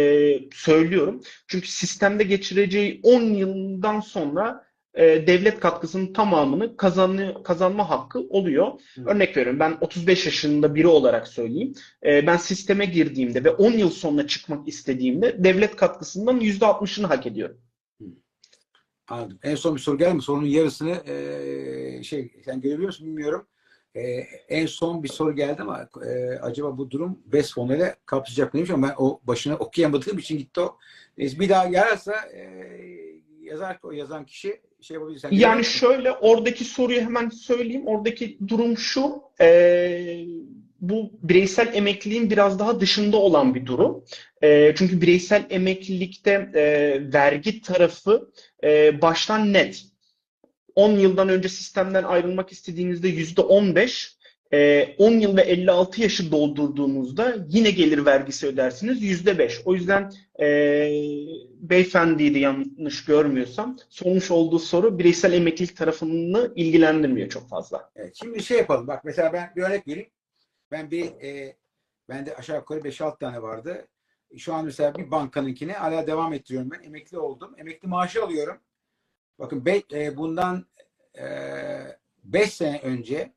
söylüyorum. 0.52 1.22
Çünkü 1.46 1.68
sistemde 1.68 2.24
geçireceği 2.24 3.00
10 3.02 3.22
yıldan 3.22 4.00
sonra 4.00 4.64
e, 4.94 5.26
devlet 5.26 5.60
katkısının 5.60 6.12
tamamını 6.12 6.76
kazanı, 6.76 7.42
kazanma 7.42 7.90
hakkı 7.90 8.18
oluyor. 8.18 8.72
Hı. 8.94 9.04
Örnek 9.06 9.36
veriyorum 9.36 9.60
ben 9.60 9.78
35 9.80 10.26
yaşında 10.26 10.74
biri 10.74 10.86
olarak 10.86 11.28
söyleyeyim. 11.28 11.74
E, 12.06 12.26
ben 12.26 12.36
sisteme 12.36 12.86
girdiğimde 12.86 13.44
ve 13.44 13.50
10 13.50 13.72
yıl 13.72 13.90
sonra 13.90 14.26
çıkmak 14.26 14.68
istediğimde 14.68 15.44
devlet 15.44 15.76
katkısından 15.76 16.40
%60'ını 16.40 17.06
hak 17.06 17.26
ediyorum. 17.26 17.60
Anladım. 19.08 19.38
En 19.42 19.54
son 19.54 19.74
bir 19.76 19.80
soru 19.80 19.98
geldi 19.98 20.14
mi? 20.14 20.22
Sorunun 20.22 20.46
yarısını 20.46 21.10
e, 21.10 22.02
şey 22.02 22.32
sen 22.44 22.60
görebiliyor 22.60 22.88
musun 22.88 23.06
bilmiyorum. 23.06 23.46
E, 23.96 24.00
en 24.48 24.66
son 24.66 25.02
bir 25.02 25.08
soru 25.08 25.36
geldi 25.36 25.62
ama 25.62 25.88
e, 26.06 26.38
acaba 26.38 26.78
bu 26.78 26.90
durum 26.90 27.18
BES 27.26 27.54
fonuyla 27.54 27.94
kapsayacak 28.06 28.54
mı 28.54 28.58
demiş 28.58 28.70
ama 28.70 28.88
ben 28.88 28.94
o 28.98 29.20
başına 29.24 29.56
okuyamadığım 29.56 30.18
için 30.18 30.38
gitti 30.38 30.60
o. 30.60 30.76
Neyse, 31.18 31.40
bir 31.40 31.48
daha 31.48 31.66
yararsa 31.66 32.12
e, 32.12 32.70
yazar 33.40 33.78
o 33.82 33.92
yazan 33.92 34.24
kişi 34.24 34.60
şey 34.80 34.94
yapabilirsen. 34.94 35.30
Yani 35.32 35.64
şöyle 35.64 36.12
oradaki 36.12 36.64
soruyu 36.64 37.00
hemen 37.00 37.28
söyleyeyim. 37.28 37.86
Oradaki 37.86 38.38
durum 38.48 38.78
şu. 38.78 39.22
e, 39.40 40.24
bu 40.88 41.12
bireysel 41.22 41.74
emekliliğin 41.74 42.30
biraz 42.30 42.58
daha 42.58 42.80
dışında 42.80 43.16
olan 43.16 43.54
bir 43.54 43.66
durum. 43.66 44.04
E, 44.42 44.74
çünkü 44.76 45.00
bireysel 45.00 45.46
emeklilikte 45.50 46.50
e, 46.54 46.62
vergi 47.12 47.60
tarafı 47.62 48.30
e, 48.64 49.02
baştan 49.02 49.52
net. 49.52 49.84
10 50.76 50.90
yıldan 50.90 51.28
önce 51.28 51.48
sistemden 51.48 52.04
ayrılmak 52.04 52.52
istediğinizde 52.52 53.08
%15, 53.08 54.16
e, 54.52 54.88
10 54.98 55.12
yıl 55.12 55.36
ve 55.36 55.42
56 55.42 56.02
yaşı 56.02 56.32
doldurduğunuzda 56.32 57.36
yine 57.48 57.70
gelir 57.70 58.04
vergisi 58.06 58.46
ödersiniz 58.46 59.02
%5. 59.02 59.62
O 59.64 59.74
yüzden 59.74 60.12
e, 60.40 60.46
beyefendiydi 61.60 62.38
yanlış 62.38 63.04
görmüyorsam 63.04 63.76
sormuş 63.88 64.30
olduğu 64.30 64.58
soru 64.58 64.98
bireysel 64.98 65.32
emeklilik 65.32 65.76
tarafını 65.76 66.52
ilgilendirmiyor 66.56 67.28
çok 67.28 67.48
fazla. 67.48 67.90
Evet, 67.96 68.16
şimdi 68.16 68.42
şey 68.42 68.58
yapalım. 68.58 68.86
Bak 68.86 69.04
mesela 69.04 69.32
ben 69.32 69.52
bir 69.56 69.62
örnek 69.62 69.88
vereyim. 69.88 70.10
Ben 70.70 70.90
bir 70.90 71.04
e, 71.04 71.56
bende 72.08 72.36
aşağı 72.36 72.56
yukarı 72.56 72.80
5-6 72.80 73.18
tane 73.18 73.42
vardı. 73.42 73.88
Şu 74.38 74.54
an 74.54 74.64
mesela 74.64 74.94
bir 74.94 75.10
bankanınkini 75.10 75.72
hala 75.72 76.06
devam 76.06 76.32
ettiriyorum 76.32 76.70
ben. 76.70 76.82
Emekli 76.82 77.18
oldum. 77.18 77.54
Emekli 77.58 77.88
maaşı 77.88 78.24
alıyorum. 78.24 78.56
Bakın 79.38 79.64
be, 79.64 79.82
e, 79.92 80.16
bundan 80.16 80.66
5 82.24 82.52
sene 82.52 82.80
önce 82.80 83.32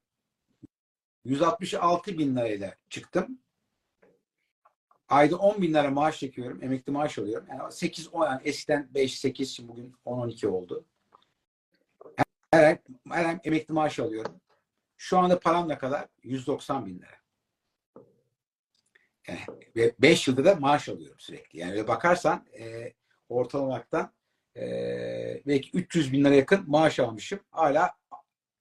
166 1.25 2.17
bin 2.17 2.35
lirayla 2.35 2.75
çıktım. 2.89 3.39
Ayda 5.09 5.37
10 5.37 5.61
bin 5.61 5.73
lira 5.73 5.89
maaş 5.89 6.19
çekiyorum. 6.19 6.63
Emekli 6.63 6.91
maaş 6.91 7.19
alıyorum. 7.19 7.47
Yani 7.49 7.71
8 7.71 8.13
10 8.13 8.25
yani 8.25 8.41
eskiden 8.45 8.89
5 8.93 9.19
8 9.19 9.51
şimdi 9.51 9.69
bugün 9.69 9.95
10 10.05 10.19
12 10.19 10.47
oldu. 10.47 10.85
Her 12.51 12.63
ay, 12.63 12.77
her 13.09 13.25
ay 13.25 13.39
emekli 13.43 13.73
maaş 13.73 13.99
alıyorum. 13.99 14.41
Şu 14.97 15.17
anda 15.17 15.39
param 15.39 15.69
ne 15.69 15.77
kadar? 15.77 16.07
190 16.23 16.85
bin 16.85 16.99
lira. 16.99 17.17
Yani, 19.27 19.39
ve 19.75 19.95
5 19.99 20.27
yılda 20.27 20.45
da 20.45 20.55
maaş 20.55 20.89
alıyorum 20.89 21.19
sürekli. 21.19 21.59
Yani 21.59 21.87
bakarsan 21.87 22.45
e, 22.59 22.93
ortalamaktan 23.29 24.11
e, 24.57 25.41
belki 25.47 25.69
300 25.77 26.13
bin 26.13 26.23
lira 26.25 26.35
yakın 26.35 26.63
maaş 26.67 26.99
almışım. 26.99 27.39
Hala 27.51 27.95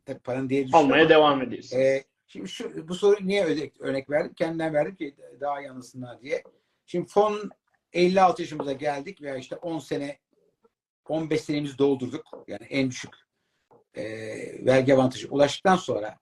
tabii 0.04 0.18
paranın 0.18 0.48
değeri 0.50 0.66
düşüyor 0.66 0.82
Almaya 0.84 1.00
ama, 1.00 1.10
devam 1.10 1.42
ediyorsun. 1.42 1.78
e, 1.78 2.04
şimdi 2.26 2.48
şu, 2.48 2.88
bu 2.88 2.94
soruyu 2.94 3.28
niye 3.28 3.44
örnek, 3.44 3.80
örnek 3.80 4.10
verdim? 4.10 4.34
Kendimden 4.34 4.74
verdim 4.74 4.96
ki 4.96 5.16
daha 5.40 5.60
iyi 5.60 5.70
anlasınlar 5.70 6.20
diye. 6.22 6.42
Şimdi 6.86 7.08
fon 7.08 7.50
56 7.92 8.42
yaşımıza 8.42 8.72
geldik 8.72 9.22
veya 9.22 9.36
işte 9.36 9.56
10 9.56 9.78
sene 9.78 10.18
15 11.08 11.40
senemizi 11.40 11.78
doldurduk. 11.78 12.44
Yani 12.48 12.64
en 12.64 12.90
düşük 12.90 13.14
e, 13.94 14.04
vergi 14.66 14.94
avantajı 14.94 15.28
ulaştıktan 15.30 15.76
sonra 15.76 16.18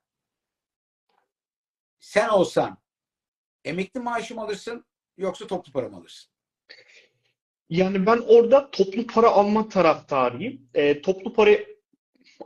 sen 1.99 2.29
olsan 2.29 2.77
emekli 3.65 3.99
maaşı 3.99 4.35
mı 4.35 4.41
alırsın 4.41 4.85
yoksa 5.17 5.47
toplu 5.47 5.71
para 5.71 5.89
mı 5.89 5.97
alırsın? 5.97 6.31
Yani 7.69 8.05
ben 8.05 8.17
orada 8.27 8.71
toplu 8.71 9.07
para 9.07 9.27
alma 9.29 9.69
taraftarıyım. 9.69 10.61
E, 10.73 11.01
toplu 11.01 11.33
para 11.33 11.51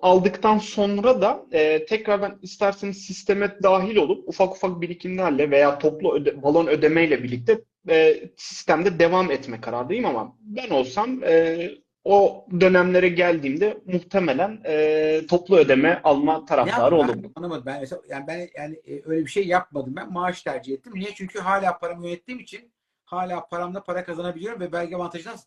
aldıktan 0.02 0.58
sonra 0.58 1.22
da 1.22 1.46
e, 1.52 1.86
tekrardan 1.86 2.40
isterseniz 2.42 2.98
sisteme 3.06 3.58
dahil 3.64 3.96
olup 3.96 4.30
ufak 4.30 4.56
ufak 4.56 4.82
birikimlerle 4.82 5.52
veya 5.52 5.80
toplu 5.80 6.14
öde, 6.14 6.44
balon 6.44 6.68
ödemeyle 6.68 7.24
birlikte 7.24 7.62
e, 7.90 8.24
sistemde 8.38 9.00
devam 9.00 9.32
etme 9.32 9.62
kararındayım 9.62 10.06
ama 10.06 10.38
ben 10.42 10.70
olsam 10.70 11.24
e, 11.24 11.70
o 12.04 12.46
dönemlere 12.60 13.10
geldiğimde 13.10 13.78
muhtemelen 13.86 14.62
e, 14.66 15.22
toplu 15.30 15.58
ödeme 15.58 16.02
alma 16.04 16.46
taraftarı 16.46 16.96
Ya 16.96 17.02
olurdum. 17.02 17.32
anlamadım. 17.36 17.64
Ben 17.66 17.86
yani 18.10 18.28
ben 18.28 18.50
yani 18.58 18.76
e, 18.88 19.02
öyle 19.06 19.26
bir 19.26 19.32
şey 19.32 19.48
yapmadım. 19.48 19.96
Ben 19.96 20.14
maaş 20.14 20.42
tercih 20.42 20.74
ettim. 20.74 20.94
Niye? 20.96 21.10
Çünkü 21.16 21.40
hala 21.40 21.78
paramı 21.78 22.08
yönettiğim 22.08 22.40
için 22.40 22.72
hala 23.12 23.48
paramla 23.48 23.84
para 23.84 24.06
kazanabiliyorum 24.06 24.60
ve 24.62 24.72
vergi 24.72 24.96
avantajından 24.96 25.38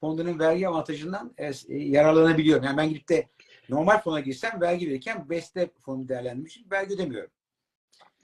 fondanın 0.00 0.38
vergi 0.38 0.68
avantajından 0.68 1.34
e, 1.38 1.46
e, 1.46 1.52
yararlanabiliyorum. 1.68 2.64
Yani 2.64 2.76
ben 2.76 2.88
gidip 2.88 3.08
de 3.08 3.26
normal 3.68 4.00
fona 4.00 4.20
girsem 4.20 4.60
vergi 4.60 4.88
verirken 4.88 5.30
beste 5.30 5.70
fonu 5.84 6.08
değerlendirmiş 6.08 6.60
vergi 6.70 6.94
ödemiyorum. 6.94 7.30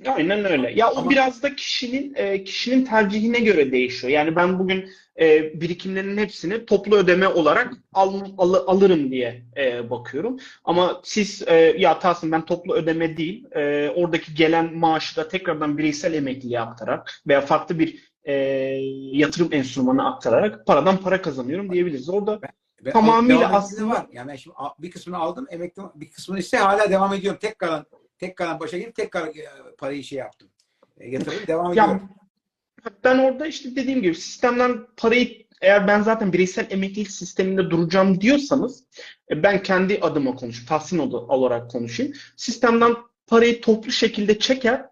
Aynen 0.06 0.44
öyle. 0.44 0.72
Ya 0.72 0.90
o 0.90 0.96
Ama- 0.98 1.10
biraz 1.10 1.42
da 1.42 1.56
kişinin 1.56 2.14
e, 2.16 2.44
kişinin 2.44 2.84
tercihine 2.84 3.38
göre 3.38 3.72
değişiyor. 3.72 4.12
Yani 4.12 4.36
ben 4.36 4.58
bugün 4.58 4.90
e, 5.20 5.60
birikimlerin 5.60 6.18
hepsini 6.18 6.66
toplu 6.66 6.96
ödeme 6.96 7.28
olarak 7.28 7.72
al, 7.92 8.20
al- 8.38 8.64
alırım 8.66 9.10
diye 9.10 9.42
e, 9.56 9.90
bakıyorum. 9.90 10.36
Ama 10.64 11.00
siz 11.04 11.42
e, 11.48 11.54
ya 11.54 11.98
Tahsin 11.98 12.32
ben 12.32 12.44
toplu 12.44 12.74
ödeme 12.74 13.16
değil, 13.16 13.44
e, 13.54 13.90
oradaki 13.90 14.34
gelen 14.34 14.74
maaşı 14.74 15.16
da 15.16 15.28
tekrardan 15.28 15.78
bireysel 15.78 16.14
emekliliğe 16.14 16.60
aktararak 16.60 17.20
veya 17.26 17.40
farklı 17.40 17.78
bir 17.78 18.15
e, 18.26 18.32
yatırım 19.12 19.48
enstrümanına 19.52 20.14
aktararak 20.14 20.66
paradan 20.66 20.96
para 20.96 21.22
kazanıyorum 21.22 21.72
diyebiliriz. 21.72 22.08
Orada 22.08 22.40
Ve 22.84 22.90
Tamamıyla 22.90 23.52
aslında- 23.52 23.90
var. 23.94 24.06
Yani 24.12 24.28
ben 24.28 24.36
şimdi 24.36 24.56
bir 24.78 24.90
kısmını 24.90 25.18
aldım, 25.18 25.46
emekli 25.50 25.82
bir 25.94 26.10
kısmını 26.10 26.38
ise 26.38 26.56
hala 26.56 26.90
devam 26.90 27.12
ediyorum.Tek 27.14 27.58
kalan 27.58 27.86
tek 28.18 28.36
kalan 28.36 28.60
başa 28.60 28.78
gelip 28.78 28.94
tek 28.94 29.10
kalan 29.10 29.28
e, 29.28 29.74
parayı 29.78 30.04
şey 30.04 30.18
yaptım. 30.18 30.48
E, 30.98 31.10
yatırıp 31.10 31.46
devam 31.48 31.66
Ya 31.74 31.84
ediyorum. 31.84 32.08
ben 33.04 33.18
orada 33.18 33.46
işte 33.46 33.76
dediğim 33.76 34.02
gibi 34.02 34.14
sistemden 34.14 34.86
parayı 34.96 35.46
eğer 35.62 35.88
ben 35.88 36.02
zaten 36.02 36.32
bireysel 36.32 36.66
emeklilik 36.70 37.10
sisteminde 37.10 37.70
duracağım 37.70 38.20
diyorsanız 38.20 38.84
e, 39.30 39.42
ben 39.42 39.62
kendi 39.62 39.98
adıma 40.00 40.34
konuşayım, 40.34 40.68
tahsin 40.68 40.98
ol- 40.98 41.28
olarak 41.28 41.70
konuşayım. 41.70 42.12
Sistemden 42.36 42.94
parayı 43.26 43.60
toplu 43.60 43.90
şekilde 43.92 44.38
çeker, 44.38 44.86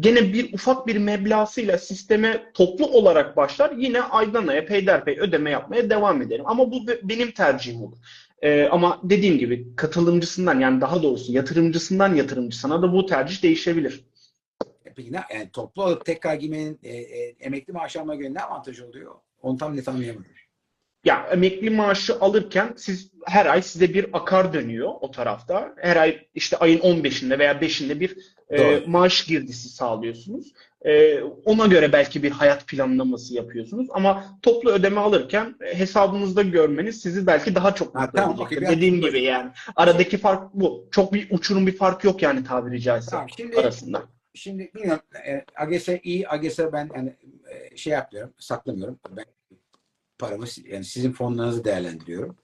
gene 0.00 0.32
bir 0.32 0.52
ufak 0.54 0.86
bir 0.86 0.96
meblağıyla 0.96 1.78
sisteme 1.78 2.50
toplu 2.54 2.86
olarak 2.86 3.36
başlar. 3.36 3.70
Yine 3.76 4.02
aydan 4.02 4.46
aya 4.46 4.64
peyderpey 4.66 5.18
ödeme 5.18 5.50
yapmaya 5.50 5.90
devam 5.90 6.22
ederim. 6.22 6.44
Ama 6.46 6.72
bu 6.72 6.86
be- 6.86 7.00
benim 7.02 7.30
tercihim 7.30 7.82
olur. 7.82 7.96
E, 8.42 8.64
ama 8.64 9.00
dediğim 9.02 9.38
gibi 9.38 9.76
katılımcısından 9.76 10.60
yani 10.60 10.80
daha 10.80 11.02
doğrusu 11.02 11.32
yatırımcısından 11.32 12.14
yatırımcısına 12.14 12.82
da 12.82 12.92
bu 12.92 13.06
tercih 13.06 13.42
değişebilir. 13.42 14.04
E, 14.84 14.92
Peki 14.96 15.12
ne, 15.12 15.20
yani 15.34 15.50
toplu 15.52 15.82
alıp 15.82 16.04
tekrar 16.06 16.34
giymenin 16.34 16.78
e, 16.82 16.96
e, 16.96 17.36
emekli 17.40 17.72
maaş 17.72 17.96
almaya 17.96 18.16
göre 18.20 18.34
ne 18.34 18.40
avantajı 18.40 18.86
oluyor? 18.86 19.14
Onu 19.42 19.58
tam 19.58 19.76
net 19.76 19.88
anlayamadım. 19.88 20.26
Ya 21.06 21.28
emekli 21.32 21.70
maaşı 21.70 22.20
alırken 22.20 22.74
siz 22.76 23.10
her 23.26 23.46
ay 23.46 23.62
size 23.62 23.94
bir 23.94 24.06
akar 24.12 24.52
dönüyor 24.52 24.90
o 25.00 25.10
tarafta. 25.10 25.74
Her 25.76 25.96
ay 25.96 26.26
işte 26.34 26.56
ayın 26.56 26.78
15'inde 26.78 27.38
veya 27.38 27.52
5'inde 27.52 28.00
bir 28.00 28.16
e, 28.50 28.82
maaş 28.86 29.24
girdisi 29.24 29.68
sağlıyorsunuz. 29.68 30.52
E, 30.84 31.22
ona 31.22 31.66
göre 31.66 31.92
belki 31.92 32.22
bir 32.22 32.30
hayat 32.30 32.66
planlaması 32.66 33.34
yapıyorsunuz. 33.34 33.88
Ama 33.90 34.38
toplu 34.42 34.70
ödeme 34.70 35.00
alırken 35.00 35.54
e, 35.60 35.78
hesabınızda 35.78 36.42
görmeniz 36.42 37.00
sizi 37.02 37.26
belki 37.26 37.54
daha 37.54 37.74
çok 37.74 37.94
mutlu 37.94 38.10
tamam, 38.16 38.36
edecektir. 38.40 38.76
Dediğim 38.76 39.00
gibi 39.00 39.22
yani 39.22 39.50
aradaki 39.76 40.18
fark 40.18 40.54
bu. 40.54 40.88
Çok 40.90 41.12
bir 41.12 41.28
uçurum 41.30 41.66
bir 41.66 41.76
fark 41.76 42.04
yok 42.04 42.22
yani 42.22 42.44
tabiri 42.44 42.80
caizse 42.80 43.10
Tamam, 43.10 43.28
şimdi 43.36 43.56
arasında. 43.56 44.02
şimdi 44.34 44.70
bilmiyorum 44.74 45.02
e, 45.26 45.44
AGS 45.56 45.88
iyi 46.02 46.28
AGS 46.28 46.58
ben 46.72 46.90
yani 46.94 47.16
e, 47.50 47.76
şey 47.76 47.92
yapmıyorum 47.92 48.32
saklamıyorum. 48.38 48.98
Ben 49.16 49.24
paramı 50.18 50.46
yani 50.64 50.84
sizin 50.84 51.12
fonlarınızı 51.12 51.64
değerlendiriyorum. 51.64 52.36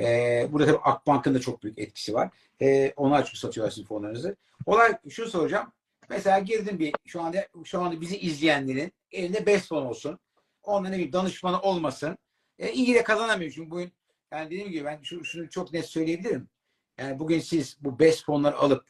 E, 0.00 0.48
burada 0.52 0.66
tabii 0.66 0.78
Akbank'ın 0.78 1.34
da 1.34 1.40
çok 1.40 1.62
büyük 1.62 1.78
etkisi 1.78 2.14
var. 2.14 2.30
E, 2.62 2.92
onlar 2.96 3.24
çünkü 3.24 3.38
satıyorlar 3.38 3.70
sizin 3.70 3.86
fonlarınızı. 3.86 4.36
Olay 4.66 4.98
şu 5.08 5.30
soracağım. 5.30 5.72
Mesela 6.08 6.38
girdim 6.38 6.78
bir 6.78 6.94
şu 7.06 7.22
anda 7.22 7.48
şu 7.64 7.80
anda 7.80 8.00
bizi 8.00 8.18
izleyenlerin 8.18 8.92
elinde 9.12 9.46
5 9.46 9.62
fon 9.62 9.86
olsun. 9.86 10.18
Onunla 10.62 10.88
ne 10.88 10.94
bileyim 10.94 11.12
danışmanı 11.12 11.60
olmasın. 11.60 12.18
E, 12.58 12.72
iyi 12.72 12.94
de 12.94 13.04
kazanamıyor 13.04 13.50
çünkü 13.50 13.70
bugün 13.70 13.92
yani 14.32 14.46
dediğim 14.46 14.70
gibi 14.70 14.84
ben 14.84 15.00
şu, 15.02 15.24
şunu 15.24 15.50
çok 15.50 15.72
net 15.72 15.86
söyleyebilirim. 15.86 16.48
Yani 16.98 17.18
bugün 17.18 17.40
siz 17.40 17.76
bu 17.80 17.98
5 17.98 18.24
fonları 18.24 18.56
alıp 18.56 18.84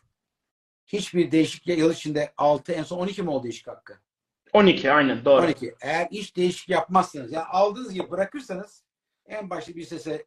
hiçbir 0.87 1.33
değişiklik 1.33 1.79
yıl 1.79 1.93
içinde 1.93 2.33
6 2.37 2.73
en 2.73 2.83
son 2.83 2.99
12 2.99 3.23
mi 3.23 3.31
oldu 3.31 3.45
değişik 3.45 3.67
hakkı? 3.67 3.99
12 4.52 4.92
aynen 4.92 5.25
doğru. 5.25 5.42
12. 5.42 5.75
Eğer 5.80 6.09
hiç 6.11 6.37
değişik 6.37 6.68
yapmazsanız 6.68 7.32
yani 7.32 7.44
aldığınız 7.44 7.94
gibi 7.94 8.11
bırakırsanız 8.11 8.85
en 9.26 9.50
başta 9.50 9.75
bir 9.75 9.85
size, 9.85 10.26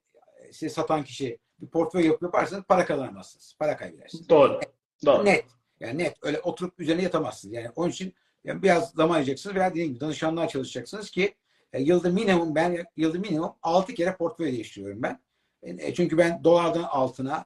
size 0.52 0.70
satan 0.70 1.04
kişi 1.04 1.40
bir 1.62 1.68
portföy 1.68 2.06
yapıp 2.06 2.22
yaparsanız 2.24 2.64
para 2.64 2.86
kazanamazsınız. 2.86 3.56
Para 3.60 3.78
kaybedersiniz. 3.78 4.30
Doğru. 4.30 4.60
Doğru. 5.06 5.26
Net. 5.26 5.46
Yani 5.80 5.98
net. 5.98 6.18
Öyle 6.22 6.40
oturup 6.40 6.80
üzerine 6.80 7.04
yatamazsınız. 7.04 7.54
Yani 7.54 7.70
onun 7.76 7.90
için 7.90 8.14
yani 8.44 8.64
biraz 8.64 8.92
zaman 8.92 9.16
ayıracaksınız 9.16 9.56
veya 9.56 9.70
dediğim 9.70 9.90
gibi 9.90 10.00
danışanlığa 10.00 10.48
çalışacaksınız 10.48 11.12
ki 11.12 11.36
e, 11.74 11.82
yılda 11.82 12.10
minimum 12.10 12.56
ben 12.56 12.86
yılda 12.98 13.20
minimum 13.20 13.54
6 13.62 13.94
kere 13.94 14.16
portföy 14.16 14.52
değiştiriyorum 14.52 15.04
ben. 15.04 15.20
E, 15.64 15.94
çünkü 15.94 16.18
ben 16.18 16.44
dolardan 16.44 16.84
altına 16.84 17.46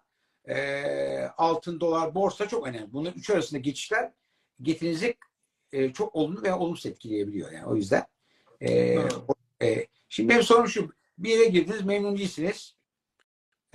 e, 0.49 1.29
altın, 1.37 1.79
dolar, 1.79 2.15
borsa 2.15 2.47
çok 2.47 2.67
önemli. 2.67 2.93
Bunların 2.93 3.19
üç 3.19 3.29
arasında 3.29 3.59
geçişler 3.59 4.11
getirinizi 4.61 5.15
e, 5.73 5.93
çok 5.93 6.15
olumlu 6.15 6.43
veya 6.43 6.59
olumsuz 6.59 6.85
etkileyebiliyor. 6.85 7.51
Yani 7.51 7.65
o 7.65 7.75
yüzden 7.75 8.05
e, 8.61 8.97
e, 9.61 9.87
şimdi 10.09 10.29
benim 10.29 10.43
sorum 10.43 10.67
şu. 10.67 10.89
Bir 11.17 11.29
yere 11.29 11.45
girdiniz 11.45 11.85
memnun 11.85 12.17
değilsiniz. 12.17 12.75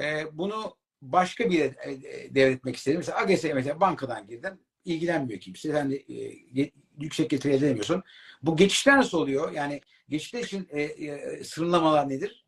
E, 0.00 0.24
bunu 0.32 0.76
başka 1.02 1.50
bir 1.50 1.58
yere 1.58 1.74
e, 1.84 1.92
e, 1.92 2.34
devretmek 2.34 2.76
istedim. 2.76 2.98
Mesela 2.98 3.18
AGS'ye 3.18 3.54
mesela 3.54 3.80
bankadan 3.80 4.26
girdin. 4.26 4.60
ilgilenmiyor 4.84 5.40
kimse. 5.40 5.72
Sen 5.72 5.90
de 5.90 5.96
e, 5.96 6.70
yüksek 6.98 7.30
getiri 7.30 7.52
elde 7.52 7.66
edemiyorsun. 7.66 8.02
Bu 8.42 8.56
geçişler 8.56 8.96
nasıl 8.96 9.18
oluyor? 9.18 9.52
Yani 9.52 9.80
geçişler 10.08 10.40
için 10.40 10.68
e, 10.70 10.82
e, 10.82 11.44
sınırlamalar 11.44 12.08
nedir? 12.08 12.43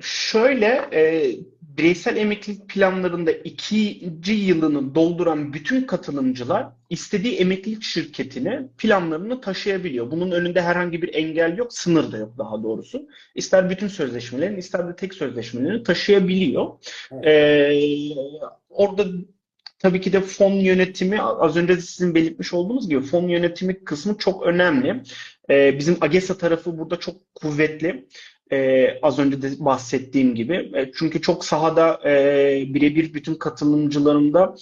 Şöyle 0.00 0.88
e, 0.92 1.32
bireysel 1.60 2.16
emeklilik 2.16 2.68
planlarında 2.68 3.32
ikinci 3.32 4.32
yılını 4.32 4.94
dolduran 4.94 5.52
bütün 5.52 5.82
katılımcılar 5.82 6.66
istediği 6.90 7.36
emeklilik 7.36 7.82
şirketine 7.82 8.68
planlarını 8.78 9.40
taşıyabiliyor. 9.40 10.10
Bunun 10.10 10.30
önünde 10.30 10.62
herhangi 10.62 11.02
bir 11.02 11.14
engel 11.14 11.58
yok, 11.58 11.72
sınır 11.72 12.12
da 12.12 12.16
yok 12.16 12.38
daha 12.38 12.62
doğrusu. 12.62 13.08
İster 13.34 13.70
bütün 13.70 13.88
sözleşmelerin, 13.88 14.56
ister 14.56 14.88
de 14.88 14.96
tek 14.96 15.14
sözleşmelerini 15.14 15.82
taşıyabiliyor. 15.82 16.66
Evet. 17.12 17.26
E, 17.26 18.14
orada 18.70 19.04
tabii 19.78 20.00
ki 20.00 20.12
de 20.12 20.20
fon 20.20 20.52
yönetimi, 20.52 21.22
az 21.22 21.56
önce 21.56 21.76
de 21.76 21.80
sizin 21.80 22.14
belirtmiş 22.14 22.54
olduğunuz 22.54 22.88
gibi 22.88 23.00
fon 23.00 23.28
yönetimi 23.28 23.84
kısmı 23.84 24.18
çok 24.18 24.42
önemli. 24.46 25.02
E, 25.50 25.78
bizim 25.78 25.96
AGESA 26.00 26.38
tarafı 26.38 26.78
burada 26.78 26.96
çok 27.00 27.34
kuvvetli. 27.34 28.08
Ee, 28.52 28.98
az 29.02 29.18
önce 29.18 29.42
de 29.42 29.64
bahsettiğim 29.64 30.34
gibi. 30.34 30.70
E, 30.74 30.90
çünkü 30.98 31.20
çok 31.22 31.44
sahada 31.44 32.00
e, 32.10 32.64
birebir 32.74 33.14
bütün 33.14 33.34
katılımcılarımda 33.34 34.54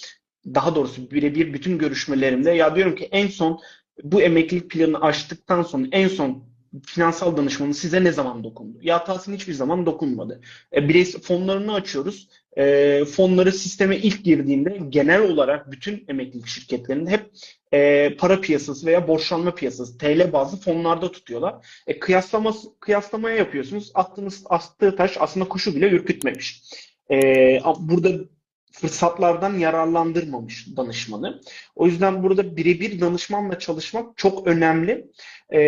daha 0.45 0.75
doğrusu 0.75 1.11
birebir 1.11 1.53
bütün 1.53 1.77
görüşmelerimde 1.77 2.51
ya 2.51 2.75
diyorum 2.75 2.95
ki 2.95 3.07
en 3.11 3.27
son 3.27 3.59
bu 4.03 4.21
emeklilik 4.21 4.71
planını 4.71 5.01
açtıktan 5.01 5.63
sonra 5.63 5.87
en 5.91 6.07
son 6.07 6.43
finansal 6.85 7.37
danışmanı 7.37 7.73
size 7.73 8.03
ne 8.03 8.11
zaman 8.11 8.43
dokundu? 8.43 8.77
Ya 8.81 9.03
Tahsin 9.03 9.33
hiçbir 9.33 9.53
zaman 9.53 9.85
dokunmadı. 9.85 10.41
E, 10.75 10.89
bireysel 10.89 11.21
fonlarını 11.21 11.73
açıyoruz. 11.73 12.29
E, 12.57 13.05
fonları 13.05 13.51
sisteme 13.51 13.97
ilk 13.97 14.23
girdiğinde 14.23 14.79
genel 14.89 15.21
olarak 15.21 15.71
bütün 15.71 16.05
emeklilik 16.07 16.47
şirketlerinde 16.47 17.09
hep 17.09 17.31
e, 17.73 18.09
para 18.17 18.41
piyasası 18.41 18.85
veya 18.85 19.07
borçlanma 19.07 19.55
piyasası 19.55 19.97
TL 19.97 20.33
bazlı 20.33 20.57
fonlarda 20.57 21.11
tutuyorlar. 21.11 21.55
E, 21.87 21.99
kıyaslama, 21.99 22.53
kıyaslamaya 22.79 23.35
yapıyorsunuz. 23.35 23.91
Attığınız 23.93 24.43
attığı 24.49 24.95
taş 24.95 25.17
aslında 25.19 25.47
kuşu 25.47 25.75
bile 25.75 25.89
ürkütmemiş. 25.89 26.61
E, 27.11 27.17
burada 27.79 28.09
fırsatlardan 28.71 29.59
yararlandırmamış 29.59 30.67
danışmanı. 30.77 31.41
O 31.75 31.87
yüzden 31.87 32.23
burada 32.23 32.57
birebir 32.57 32.99
danışmanla 32.99 33.59
çalışmak 33.59 34.17
çok 34.17 34.47
önemli. 34.47 35.07
E, 35.53 35.59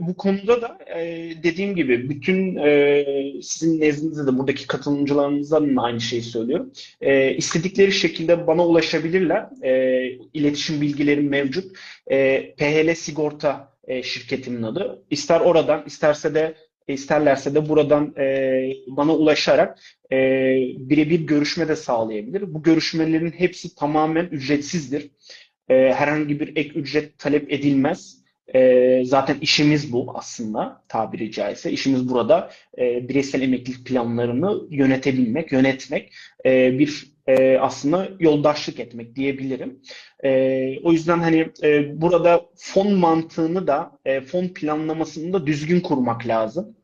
bu 0.00 0.16
konuda 0.16 0.62
da 0.62 0.78
e, 0.96 1.32
dediğim 1.42 1.76
gibi 1.76 2.10
bütün 2.10 2.56
e, 2.56 3.04
sizin 3.42 3.80
nezdinizde 3.80 4.26
de 4.26 4.38
buradaki 4.38 4.66
katılımcılarınızdan 4.66 5.76
da 5.76 5.82
aynı 5.82 6.00
şeyi 6.00 6.22
söylüyorum. 6.22 6.72
E, 7.00 7.36
istedikleri 7.36 7.92
şekilde 7.92 8.46
bana 8.46 8.66
ulaşabilirler. 8.66 9.46
E, 9.62 10.02
iletişim 10.34 10.80
bilgilerim 10.80 11.28
mevcut. 11.28 11.76
E, 12.10 12.54
PHL 12.54 12.94
Sigorta 12.94 13.72
e, 13.84 14.02
şirketimin 14.02 14.62
adı. 14.62 15.02
İster 15.10 15.40
oradan, 15.40 15.84
isterse 15.86 16.34
de 16.34 16.54
isterlerse 16.92 17.54
de 17.54 17.68
buradan 17.68 18.14
e, 18.18 18.72
bana 18.86 19.14
ulaşarak 19.14 19.78
e, 20.12 20.16
birebir 20.78 21.20
görüşme 21.20 21.68
de 21.68 21.76
sağlayabilir. 21.76 22.54
Bu 22.54 22.62
görüşmelerin 22.62 23.30
hepsi 23.30 23.74
tamamen 23.74 24.24
ücretsizdir. 24.24 25.10
E, 25.68 25.74
herhangi 25.74 26.40
bir 26.40 26.56
ek 26.56 26.68
ücret 26.68 27.18
talep 27.18 27.52
edilmez. 27.52 28.18
E, 28.54 29.02
zaten 29.04 29.36
işimiz 29.40 29.92
bu 29.92 30.12
aslında 30.14 30.82
tabiri 30.88 31.32
caizse. 31.32 31.72
İşimiz 31.72 32.08
burada 32.08 32.50
e, 32.78 33.08
bireysel 33.08 33.42
emeklilik 33.42 33.86
planlarını 33.86 34.66
yönetebilmek, 34.70 35.52
yönetmek, 35.52 36.12
e, 36.46 36.78
bir 36.78 37.18
e, 37.28 37.58
aslında 37.58 38.08
yoldaşlık 38.20 38.80
etmek 38.80 39.16
diyebilirim. 39.16 39.80
E, 40.24 40.30
o 40.82 40.92
yüzden 40.92 41.18
hani 41.18 41.48
e, 41.62 42.00
burada 42.00 42.46
fon 42.56 42.94
mantığını 42.94 43.66
da, 43.66 43.98
e, 44.04 44.20
fon 44.20 44.48
planlamasını 44.48 45.32
da 45.32 45.46
düzgün 45.46 45.80
kurmak 45.80 46.26
lazım. 46.26 46.76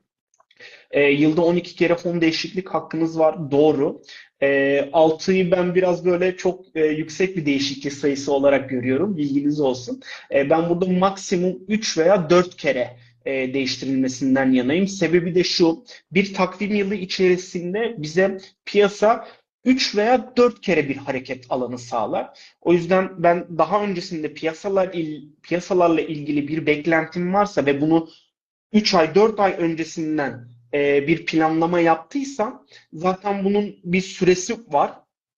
E, 0.94 1.02
yılda 1.10 1.42
12 1.42 1.76
kere 1.76 1.94
fon 1.94 2.20
değişiklik 2.20 2.68
hakkınız 2.68 3.18
var. 3.18 3.50
Doğru. 3.50 4.02
E, 4.42 4.46
6'yı 4.92 5.50
ben 5.50 5.74
biraz 5.74 6.04
böyle 6.04 6.36
çok 6.36 6.76
e, 6.76 6.86
yüksek 6.86 7.36
bir 7.36 7.46
değişiklik 7.46 7.92
sayısı 7.92 8.32
olarak 8.32 8.70
görüyorum. 8.70 9.16
Bilginiz 9.16 9.60
olsun. 9.60 10.00
E, 10.34 10.50
ben 10.50 10.68
burada 10.68 10.86
maksimum 10.86 11.58
3 11.68 11.98
veya 11.98 12.30
4 12.30 12.56
kere 12.56 12.96
e, 13.24 13.54
değiştirilmesinden 13.54 14.52
yanayım. 14.52 14.88
Sebebi 14.88 15.34
de 15.34 15.44
şu. 15.44 15.84
Bir 16.12 16.34
takvim 16.34 16.74
yılı 16.74 16.94
içerisinde 16.94 17.94
bize 17.98 18.38
piyasa 18.64 19.28
3 19.64 19.96
veya 19.96 20.32
4 20.36 20.60
kere 20.60 20.88
bir 20.88 20.96
hareket 20.96 21.46
alanı 21.48 21.78
sağlar. 21.78 22.38
O 22.60 22.72
yüzden 22.72 23.22
ben 23.22 23.46
daha 23.58 23.82
öncesinde 23.82 24.34
piyasalar 24.34 24.94
il, 24.94 25.28
piyasalarla 25.42 26.00
ilgili 26.00 26.48
bir 26.48 26.66
beklentim 26.66 27.34
varsa 27.34 27.66
ve 27.66 27.80
bunu 27.80 28.08
3 28.72 28.94
ay 28.94 29.14
4 29.14 29.40
ay 29.40 29.54
öncesinden 29.58 30.53
e, 30.74 31.06
bir 31.08 31.26
planlama 31.26 31.80
yaptıysam 31.80 32.66
zaten 32.92 33.44
bunun 33.44 33.76
bir 33.84 34.00
süresi 34.00 34.56
var 34.72 34.92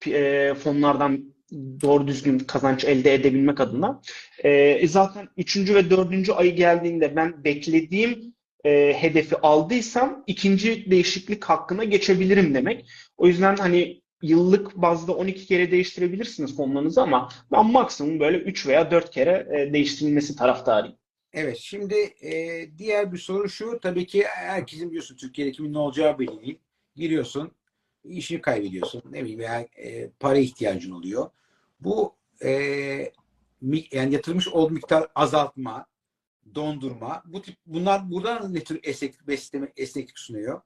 e, 0.06 0.54
fonlardan 0.54 1.36
doğru 1.82 2.06
düzgün 2.06 2.38
kazanç 2.38 2.84
elde 2.84 3.14
edebilmek 3.14 3.60
adına. 3.60 4.00
E, 4.44 4.88
zaten 4.88 5.28
3. 5.36 5.74
ve 5.74 5.90
4. 5.90 6.30
ayı 6.30 6.56
geldiğinde 6.56 7.16
ben 7.16 7.44
beklediğim 7.44 8.34
e, 8.64 8.94
hedefi 8.98 9.36
aldıysam 9.36 10.24
ikinci 10.26 10.90
değişiklik 10.90 11.44
hakkına 11.44 11.84
geçebilirim 11.84 12.54
demek. 12.54 12.86
O 13.16 13.26
yüzden 13.26 13.56
hani 13.56 14.02
yıllık 14.22 14.76
bazda 14.76 15.12
12 15.12 15.46
kere 15.46 15.70
değiştirebilirsiniz 15.70 16.56
fonlarınızı 16.56 17.02
ama 17.02 17.28
ben 17.52 17.66
maksimum 17.66 18.20
böyle 18.20 18.38
3 18.38 18.66
veya 18.66 18.90
4 18.90 19.10
kere 19.10 19.46
e, 19.58 19.72
değiştirilmesi 19.72 20.36
taraftarıyım. 20.36 20.96
Evet, 21.36 21.56
şimdi 21.56 21.94
e, 22.22 22.68
diğer 22.78 23.12
bir 23.12 23.18
soru 23.18 23.48
şu. 23.48 23.78
Tabii 23.82 24.06
ki 24.06 24.24
herkesin 24.26 24.88
biliyorsun 24.88 25.16
Türkiye'de 25.16 25.52
kimin 25.52 25.72
ne 25.72 25.78
olacağı 25.78 26.18
belli 26.18 26.40
değil. 26.40 26.58
Giriyorsun, 26.94 27.52
işini 28.04 28.40
kaybediyorsun. 28.40 29.02
Ne 29.10 29.20
bileyim 29.22 29.40
veya 29.40 29.60
e, 29.60 30.10
para 30.20 30.38
ihtiyacın 30.38 30.90
oluyor. 30.90 31.30
Bu 31.80 32.16
e, 32.44 32.50
yani 33.92 34.14
yatırmış 34.14 34.48
olduğu 34.48 34.74
miktar 34.74 35.08
azaltma, 35.14 35.86
dondurma. 36.54 37.22
Bu 37.26 37.42
tip 37.42 37.56
bunlar 37.66 38.10
buradan 38.10 38.54
ne 38.54 38.64
tür 38.64 38.80
esneklik, 38.82 39.72
esneklik 39.76 40.18
sunuyor? 40.18 40.60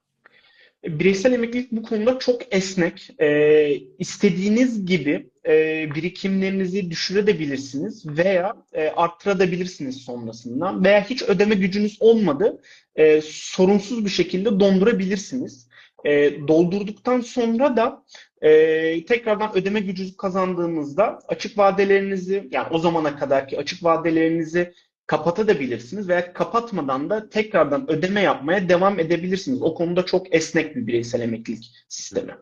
Bireysel 0.84 1.32
emeklilik 1.32 1.72
bu 1.72 1.82
konuda 1.82 2.18
çok 2.18 2.54
esnek. 2.54 3.10
E, 3.20 3.80
istediğiniz 3.98 4.86
gibi 4.86 5.30
e, 5.46 5.88
birikimlerinizi 5.94 6.90
düşürebilirsiniz 6.90 8.06
veya 8.06 8.56
e, 8.72 8.88
arttırabilirsiniz 8.88 9.96
sonrasında 9.96 10.84
veya 10.84 11.04
hiç 11.10 11.22
ödeme 11.22 11.54
gücünüz 11.54 11.96
olmadı 12.00 12.62
e, 12.96 13.20
sorunsuz 13.24 14.04
bir 14.04 14.10
şekilde 14.10 14.60
dondurabilirsiniz. 14.60 15.70
E, 16.04 16.38
doldurduktan 16.48 17.20
sonra 17.20 17.76
da 17.76 18.04
e, 18.42 19.04
tekrardan 19.04 19.56
ödeme 19.56 19.80
gücü 19.80 20.16
kazandığınızda 20.16 21.18
açık 21.28 21.58
vadelerinizi 21.58 22.48
yani 22.50 22.68
o 22.70 22.78
zamana 22.78 23.16
kadarki 23.16 23.58
açık 23.58 23.84
vadelerinizi 23.84 24.72
kapatabilirsiniz 25.10 26.08
veya 26.08 26.32
kapatmadan 26.32 27.10
da 27.10 27.28
tekrardan 27.28 27.90
ödeme 27.90 28.22
yapmaya 28.22 28.68
devam 28.68 28.98
edebilirsiniz. 28.98 29.62
O 29.62 29.74
konuda 29.74 30.06
çok 30.06 30.34
esnek 30.34 30.76
bir 30.76 30.86
bireysel 30.86 31.20
emeklilik 31.20 31.70
sistemi. 31.88 32.36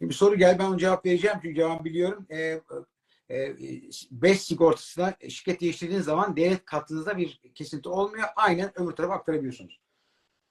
Bir 0.00 0.14
soru 0.14 0.38
gel 0.38 0.58
ben 0.58 0.64
onu 0.64 0.78
cevap 0.78 1.06
vereceğim 1.06 1.36
çünkü 1.42 1.54
cevap 1.54 1.84
biliyorum. 1.84 2.26
E, 2.30 2.60
e, 3.30 3.56
BES 4.10 4.42
sigortasına 4.42 5.14
şirket 5.28 5.60
değiştirdiğiniz 5.60 6.04
zaman 6.04 6.36
devlet 6.36 6.64
kattığınızda 6.64 7.16
bir 7.16 7.40
kesinti 7.54 7.88
olmuyor. 7.88 8.24
Aynen 8.36 8.80
öbür 8.80 8.92
tarafa 8.92 9.14
aktarabiliyorsunuz. 9.14 9.80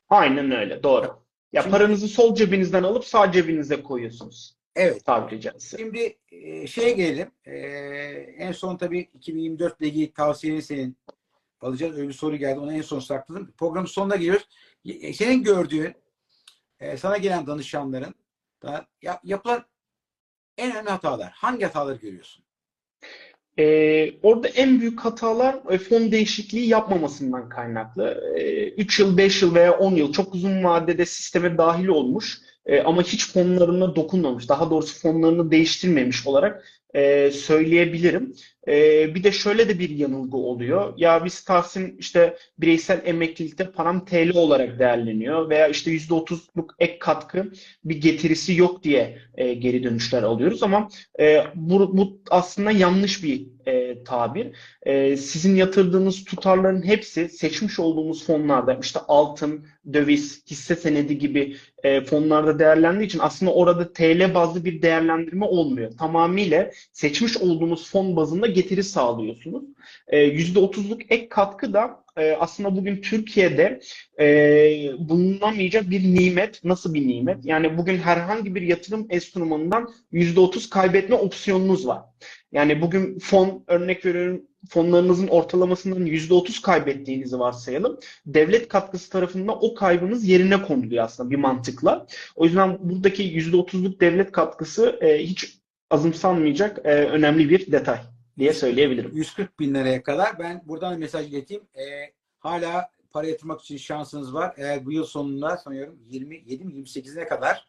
Aynen 0.09 0.51
öyle. 0.51 0.83
Doğru. 0.83 1.23
Ya 1.53 1.61
Şimdi, 1.61 1.71
paranızı 1.71 2.07
sol 2.07 2.35
cebinizden 2.35 2.83
alıp 2.83 3.05
sağ 3.05 3.31
cebinize 3.31 3.83
koyuyorsunuz. 3.83 4.55
Evet. 4.75 5.05
Tabiri 5.05 5.41
caizse. 5.41 5.77
Şimdi 5.77 6.17
e, 6.31 6.67
şeye 6.67 6.91
gelelim. 6.91 7.31
E, 7.45 7.55
en 8.37 8.51
son 8.51 8.77
tabii 8.77 8.99
2024 8.99 9.81
ile 9.81 9.87
ilgili 9.87 10.13
tavsiyeni 10.13 10.61
senin 10.61 10.97
alacağız. 11.61 11.97
Öyle 11.97 12.07
bir 12.07 12.13
soru 12.13 12.35
geldi. 12.35 12.59
Onu 12.59 12.73
en 12.73 12.81
son 12.81 12.99
sakladım. 12.99 13.53
Programın 13.57 13.87
sonuna 13.87 14.15
geliyoruz. 14.15 14.47
Senin 15.13 15.43
gördüğün 15.43 15.95
e, 16.79 16.97
sana 16.97 17.17
gelen 17.17 17.47
danışanların 17.47 18.15
da 18.63 18.87
yapılan 19.23 19.65
en 20.57 20.71
önemli 20.71 20.89
hatalar. 20.89 21.31
Hangi 21.35 21.63
hataları 21.65 21.97
görüyorsun? 21.97 22.43
Ee, 23.59 24.13
orada 24.23 24.47
en 24.47 24.79
büyük 24.79 24.99
hatalar 24.99 25.59
e, 25.69 25.77
fon 25.77 26.11
değişikliği 26.11 26.67
yapmamasından 26.67 27.49
kaynaklı. 27.49 28.23
3 28.77 28.99
ee, 28.99 29.03
yıl, 29.03 29.17
5 29.17 29.41
yıl 29.41 29.55
veya 29.55 29.77
10 29.77 29.95
yıl 29.95 30.13
çok 30.13 30.33
uzun 30.35 30.63
vadede 30.63 31.05
sisteme 31.05 31.57
dahil 31.57 31.87
olmuş 31.87 32.39
e, 32.65 32.81
ama 32.81 33.01
hiç 33.03 33.31
fonlarına 33.31 33.95
dokunmamış, 33.95 34.49
daha 34.49 34.69
doğrusu 34.69 34.99
fonlarını 34.99 35.51
değiştirmemiş 35.51 36.27
olarak 36.27 36.65
e, 36.93 37.31
söyleyebilirim. 37.31 38.35
E, 38.67 39.15
bir 39.15 39.23
de 39.23 39.31
şöyle 39.31 39.69
de 39.69 39.79
bir 39.79 39.89
yanılgı 39.89 40.37
oluyor. 40.37 40.93
Ya 40.97 41.25
biz 41.25 41.43
Tahsin 41.43 41.97
işte 41.99 42.37
bireysel 42.59 43.01
emeklilikte 43.05 43.71
param 43.71 44.05
TL 44.05 44.31
olarak 44.35 44.79
değerleniyor 44.79 45.49
veya 45.49 45.67
işte 45.67 45.91
%30'luk 45.91 46.69
ek 46.79 46.99
katkı 46.99 47.51
bir 47.85 48.01
getirisi 48.01 48.55
yok 48.55 48.83
diye 48.83 49.17
e, 49.35 49.53
geri 49.53 49.83
dönüşler 49.83 50.23
alıyoruz 50.23 50.63
ama 50.63 50.89
e, 51.19 51.43
bu, 51.55 51.97
bu 51.97 52.21
aslında 52.29 52.71
yanlış 52.71 53.23
bir 53.23 53.47
e, 53.65 54.03
tabir. 54.03 54.47
E, 54.83 55.17
sizin 55.17 55.55
yatırdığınız 55.55 56.23
tutarların 56.25 56.87
hepsi 56.87 57.29
seçmiş 57.29 57.79
olduğumuz 57.79 58.25
fonlarda 58.25 58.79
işte 58.81 58.99
altın, 59.07 59.65
döviz, 59.93 60.43
hisse 60.51 60.75
senedi 60.75 61.17
gibi 61.17 61.57
e, 61.83 62.01
fonlarda 62.01 62.59
değerlendiği 62.59 63.07
için 63.07 63.19
aslında 63.19 63.53
orada 63.53 63.93
TL 63.93 64.33
bazlı 64.33 64.65
bir 64.65 64.81
değerlendirme 64.81 65.45
olmuyor. 65.45 65.91
Tamamıyla 65.97 66.71
seçmiş 66.91 67.37
olduğunuz 67.37 67.91
fon 67.91 68.15
bazında 68.15 68.47
getiri 68.53 68.83
sağlıyorsunuz. 68.83 69.63
E, 70.07 70.27
%30'luk 70.27 71.05
ek 71.09 71.29
katkı 71.29 71.73
da 71.73 72.01
e, 72.17 72.31
aslında 72.31 72.75
bugün 72.75 73.01
Türkiye'de 73.01 73.79
e, 74.19 74.25
bulunamayacak 74.99 75.89
bir 75.89 76.03
nimet. 76.03 76.63
Nasıl 76.63 76.93
bir 76.93 77.07
nimet? 77.07 77.45
Yani 77.45 77.77
bugün 77.77 77.97
herhangi 77.97 78.55
bir 78.55 78.61
yatırım 78.61 79.07
enstrümanından 79.09 79.93
%30 80.13 80.69
kaybetme 80.69 81.15
opsiyonunuz 81.15 81.87
var. 81.87 82.01
Yani 82.51 82.81
bugün 82.81 83.19
fon, 83.19 83.63
örnek 83.67 84.05
veriyorum 84.05 84.41
fonlarınızın 84.69 85.27
ortalamasından 85.27 86.05
%30 86.05 86.61
kaybettiğinizi 86.61 87.39
varsayalım. 87.39 87.99
Devlet 88.25 88.67
katkısı 88.67 89.09
tarafından 89.09 89.57
o 89.61 89.73
kaybınız 89.73 90.27
yerine 90.27 90.61
konuluyor 90.61 91.03
aslında 91.03 91.29
bir 91.29 91.35
mantıkla. 91.35 92.07
O 92.35 92.45
yüzden 92.45 92.77
buradaki 92.79 93.23
%30'luk 93.23 93.99
devlet 93.99 94.31
katkısı 94.31 94.99
e, 95.01 95.17
hiç 95.17 95.57
azımsanmayacak 95.89 96.79
önemli 96.85 97.49
bir 97.49 97.71
detay 97.71 97.97
diye 98.37 98.53
söyleyebilirim. 98.53 99.11
140 99.15 99.59
bin 99.59 99.73
liraya 99.75 100.03
kadar 100.03 100.39
ben 100.39 100.61
buradan 100.65 100.99
mesaj 100.99 101.27
ileteyim. 101.33 101.63
E, 101.75 102.13
hala 102.39 102.89
para 103.09 103.27
yatırmak 103.27 103.61
için 103.61 103.77
şansınız 103.77 104.33
var. 104.33 104.53
Eğer 104.57 104.85
bu 104.85 104.91
yıl 104.91 105.05
sonunda 105.05 105.57
sanıyorum 105.57 105.99
27 106.09 106.65
mi 106.65 106.73
28'ine 106.73 107.27
kadar 107.27 107.67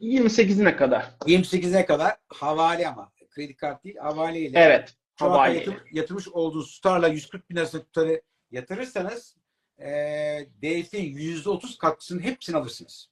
28'ine 0.00 0.76
kadar. 0.76 1.14
28'ine 1.26 1.86
kadar 1.86 2.16
havale 2.28 2.88
ama 2.88 3.12
kredi 3.30 3.56
kart 3.56 3.84
değil 3.84 3.96
havale 3.96 4.40
ile 4.40 4.58
Evet. 4.58 4.94
Havale. 5.16 5.58
yatır- 5.58 5.82
yatırmış 5.92 6.28
olduğunuz 6.28 6.74
tutarla 6.74 7.08
140 7.08 7.50
bin 7.50 7.56
arasında 7.56 7.82
tutarı 7.82 8.22
yatırırsanız 8.50 9.36
e, 9.78 9.88
DS'nin 10.62 11.14
%30 11.16 11.78
katkısının 11.78 12.20
hepsini 12.22 12.56
alırsınız. 12.56 13.09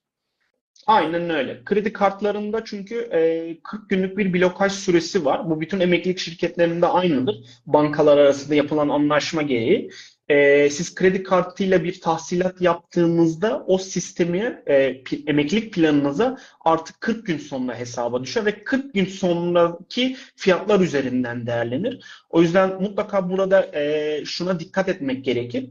Aynen 0.88 1.30
öyle. 1.30 1.64
Kredi 1.64 1.92
kartlarında 1.92 2.64
çünkü 2.64 2.94
e, 3.12 3.58
40 3.62 3.90
günlük 3.90 4.18
bir 4.18 4.32
blokaj 4.34 4.72
süresi 4.72 5.24
var. 5.24 5.50
Bu 5.50 5.60
bütün 5.60 5.80
emeklilik 5.80 6.18
şirketlerinde 6.18 6.86
aynıdır. 6.86 7.36
Bankalar 7.66 8.18
arasında 8.18 8.54
yapılan 8.54 8.88
anlaşma 8.88 9.42
gereği. 9.42 9.90
E, 10.28 10.70
siz 10.70 10.94
kredi 10.94 11.22
kartıyla 11.22 11.84
bir 11.84 12.00
tahsilat 12.00 12.60
yaptığınızda 12.60 13.64
o 13.66 13.78
sistemi 13.78 14.62
e, 14.66 15.02
emeklilik 15.26 15.74
planınıza 15.74 16.38
artık 16.60 17.00
40 17.00 17.26
gün 17.26 17.38
sonra 17.38 17.78
hesaba 17.78 18.22
düşer 18.24 18.46
ve 18.46 18.64
40 18.64 18.94
gün 18.94 19.04
sonraki 19.04 20.16
fiyatlar 20.36 20.80
üzerinden 20.80 21.46
değerlenir. 21.46 22.04
O 22.30 22.42
yüzden 22.42 22.82
mutlaka 22.82 23.30
burada 23.30 23.70
e, 23.74 24.22
şuna 24.24 24.60
dikkat 24.60 24.88
etmek 24.88 25.24
gerekir. 25.24 25.70